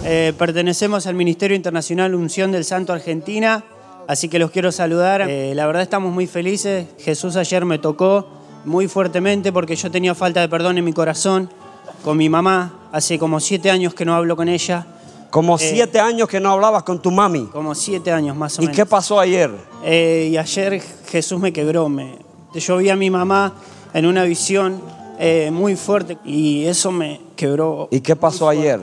Eh, 0.04 0.33
pertenecemos 0.37 1.07
al 1.07 1.14
Ministerio 1.14 1.57
Internacional 1.57 2.14
Unción 2.14 2.50
del 2.50 2.64
Santo 2.64 2.92
Argentina, 2.92 3.62
así 4.09 4.28
que 4.28 4.38
los 4.38 4.50
quiero 4.50 4.72
saludar. 4.72 5.22
Eh, 5.28 5.52
la 5.54 5.66
verdad 5.66 5.83
estamos 5.83 6.12
muy 6.12 6.26
felices. 6.26 6.87
Jesús 6.98 7.37
ayer 7.37 7.64
me 7.64 7.78
tocó 7.78 8.26
muy 8.64 8.88
fuertemente 8.88 9.52
porque 9.52 9.76
yo 9.76 9.90
tenía 9.90 10.14
falta 10.14 10.40
de 10.40 10.48
perdón 10.48 10.76
en 10.78 10.85
mi 10.85 10.92
corazón 10.92 11.48
con 12.02 12.16
mi 12.16 12.28
mamá. 12.28 12.88
Hace 12.92 13.18
como 13.18 13.38
siete 13.38 13.70
años 13.70 13.94
que 13.94 14.04
no 14.04 14.14
hablo 14.14 14.35
con 14.37 14.48
ella. 14.48 14.87
Como 15.30 15.57
Eh, 15.57 15.59
siete 15.72 16.00
años 16.00 16.28
que 16.28 16.40
no 16.40 16.50
hablabas 16.50 16.83
con 16.83 17.00
tu 17.00 17.11
mami. 17.11 17.46
Como 17.46 17.74
siete 17.74 18.11
años 18.12 18.37
más 18.37 18.59
o 18.59 18.62
¿Y 18.62 18.66
menos. 18.66 18.76
qué 18.76 18.87
pasó 18.87 19.20
ayer? 19.20 19.50
Eh, 19.85 20.28
y 20.33 20.37
ayer 20.37 20.83
Jesús 21.09 21.38
me 21.40 21.52
quebró. 21.52 21.88
Me, 21.88 22.18
yo 22.54 22.76
vi 22.76 22.88
a 22.90 22.96
mi 22.96 23.09
mamá 23.11 23.52
en 23.94 24.07
una 24.07 24.24
visión 24.24 24.83
eh, 25.18 25.50
muy 25.52 25.76
fuerte 25.76 26.18
y 26.24 26.66
eso 26.66 26.90
me 26.90 27.20
quebró. 27.37 27.88
¿Y 27.90 28.00
qué 28.00 28.16
pasó 28.16 28.48
ayer? 28.48 28.80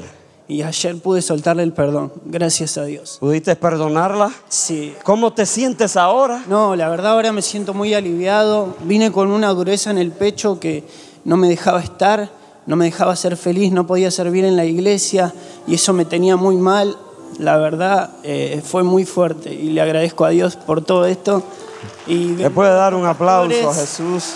Y 0.48 0.64
ayer 0.64 0.98
pude 0.98 1.22
soltarle 1.22 1.64
el 1.64 1.74
perdón, 1.74 2.12
gracias 2.26 2.78
a 2.78 2.86
Dios. 2.86 3.18
¿Pudiste 3.20 3.56
perdonarla? 3.56 4.32
Sí. 4.50 4.96
¿Cómo 5.04 5.32
te 5.34 5.46
sientes 5.46 5.96
ahora? 5.96 6.44
No, 6.48 6.76
la 6.76 6.90
verdad 6.90 7.14
ahora 7.14 7.32
me 7.32 7.42
siento 7.42 7.74
muy 7.74 7.94
aliviado. 7.94 8.76
Vine 8.84 9.12
con 9.12 9.32
una 9.32 9.50
dureza 9.50 9.92
en 9.92 9.98
el 9.98 10.12
pecho 10.12 10.60
que 10.60 10.84
no 11.24 11.38
me 11.38 11.48
dejaba 11.48 11.82
estar, 11.82 12.30
no 12.66 12.76
me 12.76 12.86
dejaba 12.86 13.16
ser 13.16 13.38
feliz, 13.38 13.72
no 13.72 13.88
podía 13.88 14.12
servir 14.12 14.46
en 14.46 14.56
la 14.56 14.66
iglesia 14.66 15.34
y 15.68 15.76
eso 15.76 15.94
me 15.94 16.06
tenía 16.06 16.36
muy 16.36 16.58
mal. 16.58 16.98
La 17.38 17.58
verdad 17.58 18.12
eh, 18.24 18.62
fue 18.64 18.84
muy 18.84 19.06
fuerte 19.06 19.54
y 19.54 19.70
le 19.70 19.82
agradezco 19.82 20.26
a 20.26 20.30
Dios 20.30 20.56
por 20.56 20.82
todo 20.82 21.06
esto. 21.06 21.44
Y 22.08 22.36
Le 22.36 22.50
puede 22.50 22.72
dar 22.72 22.94
un 22.94 23.06
aplauso 23.06 23.70
a. 23.70 23.74
Jesús. 23.74 24.36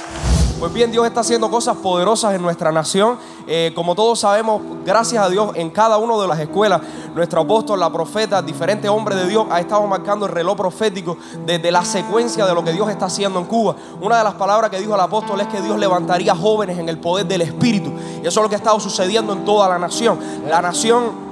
Pues 0.57 0.71
bien, 0.71 0.89
Dios 0.89 1.05
está 1.05 1.19
haciendo 1.19 1.51
cosas 1.51 1.75
poderosas 1.75 2.33
en 2.33 2.41
nuestra 2.41 2.71
nación. 2.71 3.17
Eh, 3.45 3.73
como 3.75 3.93
todos 3.93 4.21
sabemos, 4.21 4.61
gracias 4.85 5.21
a 5.21 5.29
Dios, 5.29 5.51
en 5.55 5.69
cada 5.69 5.97
una 5.97 6.15
de 6.17 6.27
las 6.29 6.39
escuelas, 6.39 6.81
nuestro 7.13 7.41
apóstol, 7.41 7.77
la 7.77 7.91
profeta, 7.91 8.41
diferentes 8.41 8.89
hombres 8.89 9.19
de 9.19 9.27
Dios 9.27 9.45
ha 9.51 9.59
estado 9.59 9.85
marcando 9.85 10.25
el 10.25 10.31
reloj 10.31 10.55
profético 10.55 11.17
desde 11.45 11.71
la 11.71 11.83
secuencia 11.83 12.45
de 12.45 12.53
lo 12.53 12.63
que 12.63 12.71
Dios 12.71 12.89
está 12.89 13.07
haciendo 13.07 13.37
en 13.37 13.45
Cuba. 13.45 13.75
Una 13.99 14.17
de 14.17 14.23
las 14.23 14.35
palabras 14.35 14.69
que 14.69 14.79
dijo 14.79 14.95
el 14.95 15.01
apóstol 15.01 15.41
es 15.41 15.47
que 15.47 15.59
Dios 15.61 15.77
levantaría 15.77 16.33
jóvenes 16.33 16.79
en 16.79 16.87
el 16.87 16.99
poder 16.99 17.25
del 17.25 17.41
Espíritu. 17.41 17.91
Y 18.23 18.25
eso 18.25 18.39
es 18.39 18.43
lo 18.43 18.47
que 18.47 18.55
ha 18.55 18.57
estado 18.57 18.79
sucediendo 18.79 19.33
en 19.33 19.43
toda 19.43 19.67
la 19.67 19.77
nación. 19.77 20.17
La 20.49 20.61
nación 20.61 21.24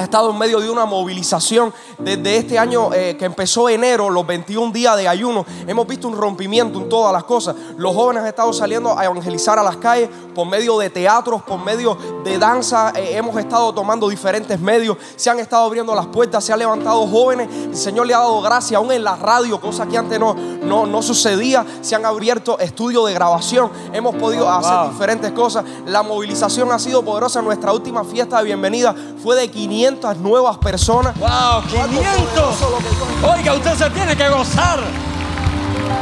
ha 0.00 0.04
estado 0.04 0.30
en 0.30 0.38
medio 0.38 0.60
de 0.60 0.70
una 0.70 0.86
movilización 0.86 1.74
desde 1.98 2.38
este 2.38 2.58
año 2.58 2.90
eh, 2.94 3.18
que 3.18 3.26
empezó 3.26 3.68
enero, 3.68 4.08
los 4.08 4.26
21 4.26 4.72
días 4.72 4.96
de 4.96 5.06
ayuno. 5.06 5.44
Hemos 5.66 5.86
visto 5.86 6.08
un 6.08 6.16
rompimiento 6.16 6.78
en 6.78 6.88
todas 6.88 7.12
las 7.12 7.24
cosas. 7.24 7.54
Los 7.76 7.94
jóvenes 7.94 8.22
han 8.22 8.28
estado 8.28 8.50
saliendo 8.54 8.98
a 8.98 9.04
evangelizar 9.04 9.58
a 9.58 9.62
las 9.62 9.76
calles 9.76 10.08
por 10.34 10.46
medio 10.46 10.78
de 10.78 10.88
teatros, 10.88 11.42
por 11.42 11.62
medio 11.62 11.98
de 12.24 12.38
danza. 12.38 12.94
Eh, 12.96 13.18
hemos 13.18 13.36
estado 13.36 13.74
tomando 13.74 14.08
diferentes 14.08 14.58
medios. 14.58 14.96
Se 15.16 15.28
han 15.28 15.38
estado 15.38 15.66
abriendo 15.66 15.94
las 15.94 16.06
puertas, 16.06 16.44
se 16.44 16.54
han 16.54 16.60
levantado 16.60 17.06
jóvenes. 17.06 17.50
El 17.66 17.76
Señor 17.76 18.06
le 18.06 18.14
ha 18.14 18.20
dado 18.20 18.40
gracia, 18.40 18.78
aún 18.78 18.92
en 18.92 19.04
la 19.04 19.16
radio, 19.16 19.60
cosa 19.60 19.86
que 19.86 19.98
antes 19.98 20.18
no, 20.18 20.34
no, 20.62 20.86
no 20.86 21.02
sucedía. 21.02 21.66
Se 21.82 21.94
han 21.94 22.06
abierto 22.06 22.58
estudios 22.58 23.06
de 23.06 23.12
grabación. 23.12 23.70
Hemos 23.92 24.14
podido 24.14 24.50
hacer 24.50 24.78
wow. 24.78 24.92
diferentes 24.92 25.30
cosas. 25.32 25.62
La 25.84 26.02
movilización 26.02 26.72
ha 26.72 26.78
sido 26.78 27.04
poderosa. 27.04 27.42
Nuestra 27.42 27.74
última 27.74 28.02
fiesta 28.02 28.38
de 28.38 28.44
bienvenida 28.44 28.94
fue 29.22 29.36
de 29.36 29.50
500 29.50 29.89
nuevas 29.98 30.58
personas. 30.58 31.18
¡Wow! 31.18 31.62
¡500! 31.62 33.34
Oiga, 33.36 33.54
usted 33.54 33.74
se 33.74 33.90
tiene 33.90 34.16
que 34.16 34.28
gozar. 34.28 34.80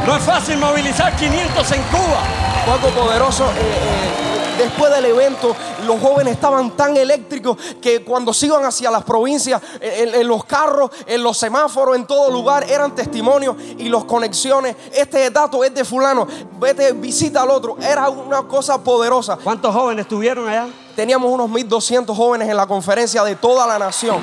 No 0.07 0.17
es 0.17 0.23
fácil 0.23 0.59
movilizar 0.59 1.15
500 1.17 1.73
en 1.73 1.83
Cuba. 1.85 2.21
Fue 2.65 2.75
algo 2.75 2.89
poderoso. 2.91 3.45
eh, 3.45 3.49
eh, 3.61 4.59
después 4.59 4.93
del 4.93 5.05
evento, 5.07 5.55
los 5.87 6.01
jóvenes 6.01 6.35
estaban 6.35 6.71
tan 6.73 6.97
eléctricos 6.97 7.57
que 7.81 8.03
cuando 8.05 8.33
se 8.33 8.47
iban 8.47 8.65
hacia 8.65 8.91
las 8.91 9.05
provincias, 9.05 9.61
eh, 9.81 10.05
en, 10.09 10.21
en 10.21 10.29
los 10.29 10.45
carros, 10.45 10.91
en 11.07 11.23
los 11.23 11.37
semáforos, 11.39 11.97
en 11.97 12.07
todo 12.07 12.31
lugar, 12.31 12.65
eran 12.69 12.95
testimonios 12.95 13.57
y 13.79 13.89
las 13.89 14.05
conexiones. 14.05 14.77
Este 14.93 15.31
dato 15.31 15.63
es 15.65 15.75
de 15.75 15.85
fulano, 15.85 16.27
vete, 16.59 16.93
visita 16.93 17.43
al 17.43 17.51
otro. 17.51 17.77
Era 17.81 18.09
una 18.09 18.43
cosa 18.43 18.79
poderosa. 18.83 19.37
¿Cuántos 19.43 19.75
jóvenes 19.75 20.03
estuvieron 20.05 20.49
allá? 20.49 20.67
Teníamos 20.99 21.31
unos 21.31 21.49
1.200 21.49 22.13
jóvenes 22.13 22.49
en 22.49 22.57
la 22.57 22.67
conferencia 22.67 23.23
de 23.23 23.37
toda 23.37 23.69
la 23.69 23.79
nación. 23.79 24.17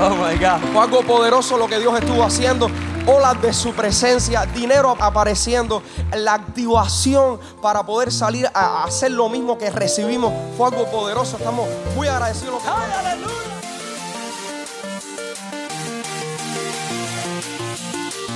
Oh 0.00 0.08
my 0.08 0.38
God. 0.38 0.72
Fue 0.72 0.82
algo 0.82 1.02
poderoso 1.02 1.58
lo 1.58 1.68
que 1.68 1.78
Dios 1.78 1.94
estuvo 2.00 2.22
haciendo. 2.22 2.70
Olas 3.06 3.42
de 3.42 3.52
su 3.52 3.74
presencia, 3.74 4.46
dinero 4.46 4.96
apareciendo, 4.98 5.82
la 6.14 6.32
activación 6.32 7.38
para 7.60 7.84
poder 7.84 8.10
salir 8.10 8.48
a 8.54 8.84
hacer 8.84 9.10
lo 9.10 9.28
mismo 9.28 9.58
que 9.58 9.68
recibimos 9.68 10.32
fue 10.56 10.68
algo 10.68 10.90
poderoso. 10.90 11.36
Estamos 11.36 11.68
muy 11.94 12.08
agradecidos. 12.08 12.62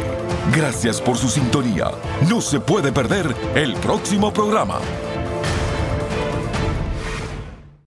Gracias 0.56 1.02
por 1.02 1.18
su 1.18 1.30
sintonía. 1.30 1.92
No 2.30 2.42
se 2.42 2.60
puede 2.60 2.92
perder 2.92 3.36
el 3.56 3.76
próximo 3.76 4.34
programa. 4.34 4.80